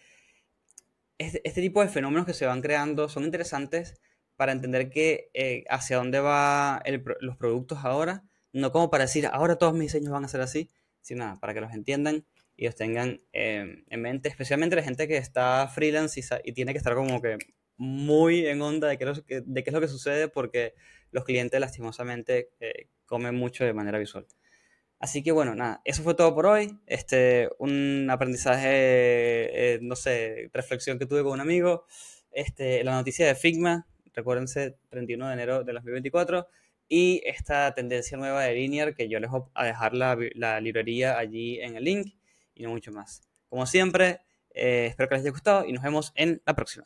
este, 1.18 1.40
este, 1.46 1.60
tipo 1.60 1.80
de 1.82 1.88
fenómenos 1.88 2.26
que 2.26 2.34
se 2.34 2.46
van 2.46 2.62
creando 2.62 3.08
son 3.08 3.24
interesantes 3.24 4.00
para 4.36 4.52
entender 4.52 4.90
que 4.90 5.30
eh, 5.34 5.64
hacia 5.70 5.96
dónde 5.98 6.20
van 6.20 6.82
los 7.20 7.36
productos 7.36 7.84
ahora, 7.84 8.24
no 8.52 8.72
como 8.72 8.90
para 8.90 9.04
decir 9.04 9.26
ahora 9.26 9.56
todos 9.56 9.74
mis 9.74 9.92
diseños 9.92 10.12
van 10.12 10.24
a 10.24 10.28
ser 10.28 10.40
así, 10.40 10.70
sino 11.00 11.24
nada, 11.24 11.40
para 11.40 11.54
que 11.54 11.60
los 11.60 11.72
entiendan 11.72 12.26
y 12.56 12.66
los 12.66 12.74
tengan 12.74 13.20
em, 13.32 13.84
en 13.88 14.02
mente, 14.02 14.28
especialmente 14.28 14.76
la 14.76 14.82
gente 14.82 15.08
que 15.08 15.16
está 15.16 15.68
freelance 15.68 16.20
y, 16.44 16.52
tiene 16.52 16.72
que 16.72 16.78
estar 16.78 16.94
como 16.94 17.20
que 17.20 17.38
muy 17.76 18.46
en 18.46 18.62
onda 18.62 18.88
de 18.88 18.98
qué, 18.98 19.42
de 19.44 19.64
qué 19.64 19.70
es 19.70 19.74
lo 19.74 19.80
que 19.80 19.88
sucede 19.88 20.28
porque 20.28 20.74
los 21.10 21.24
clientes 21.24 21.60
lastimosamente 21.60 22.50
eh, 22.60 22.88
comen 23.06 23.34
mucho 23.34 23.64
de 23.64 23.72
manera 23.72 23.98
visual. 23.98 24.26
Así 25.00 25.22
que 25.22 25.32
bueno, 25.32 25.54
nada, 25.54 25.82
eso 25.84 26.02
fue 26.02 26.14
todo 26.14 26.34
por 26.34 26.46
hoy. 26.46 26.78
Este, 26.86 27.50
un 27.58 28.08
aprendizaje, 28.10 28.68
eh, 29.74 29.78
no 29.82 29.96
sé, 29.96 30.50
reflexión 30.54 30.98
que 30.98 31.06
tuve 31.06 31.22
con 31.22 31.32
un 31.32 31.40
amigo. 31.40 31.84
Este, 32.30 32.82
la 32.84 32.92
noticia 32.92 33.26
de 33.26 33.34
Figma, 33.34 33.86
recuérdense, 34.14 34.78
31 34.90 35.28
de 35.28 35.34
enero 35.34 35.64
de 35.64 35.72
2024 35.72 36.48
y 36.88 37.22
esta 37.24 37.74
tendencia 37.74 38.16
nueva 38.16 38.42
de 38.44 38.54
Linear 38.54 38.94
que 38.94 39.08
yo 39.08 39.18
les 39.20 39.30
voy 39.30 39.42
a 39.54 39.64
dejar 39.64 39.94
la, 39.94 40.16
la 40.34 40.60
librería 40.60 41.18
allí 41.18 41.60
en 41.60 41.76
el 41.76 41.84
link 41.84 42.14
y 42.54 42.62
no 42.62 42.70
mucho 42.70 42.92
más. 42.92 43.22
Como 43.48 43.66
siempre, 43.66 44.20
eh, 44.50 44.86
espero 44.88 45.08
que 45.08 45.14
les 45.16 45.22
haya 45.22 45.30
gustado 45.30 45.64
y 45.64 45.72
nos 45.72 45.82
vemos 45.82 46.12
en 46.14 46.42
la 46.46 46.54
próxima. 46.54 46.84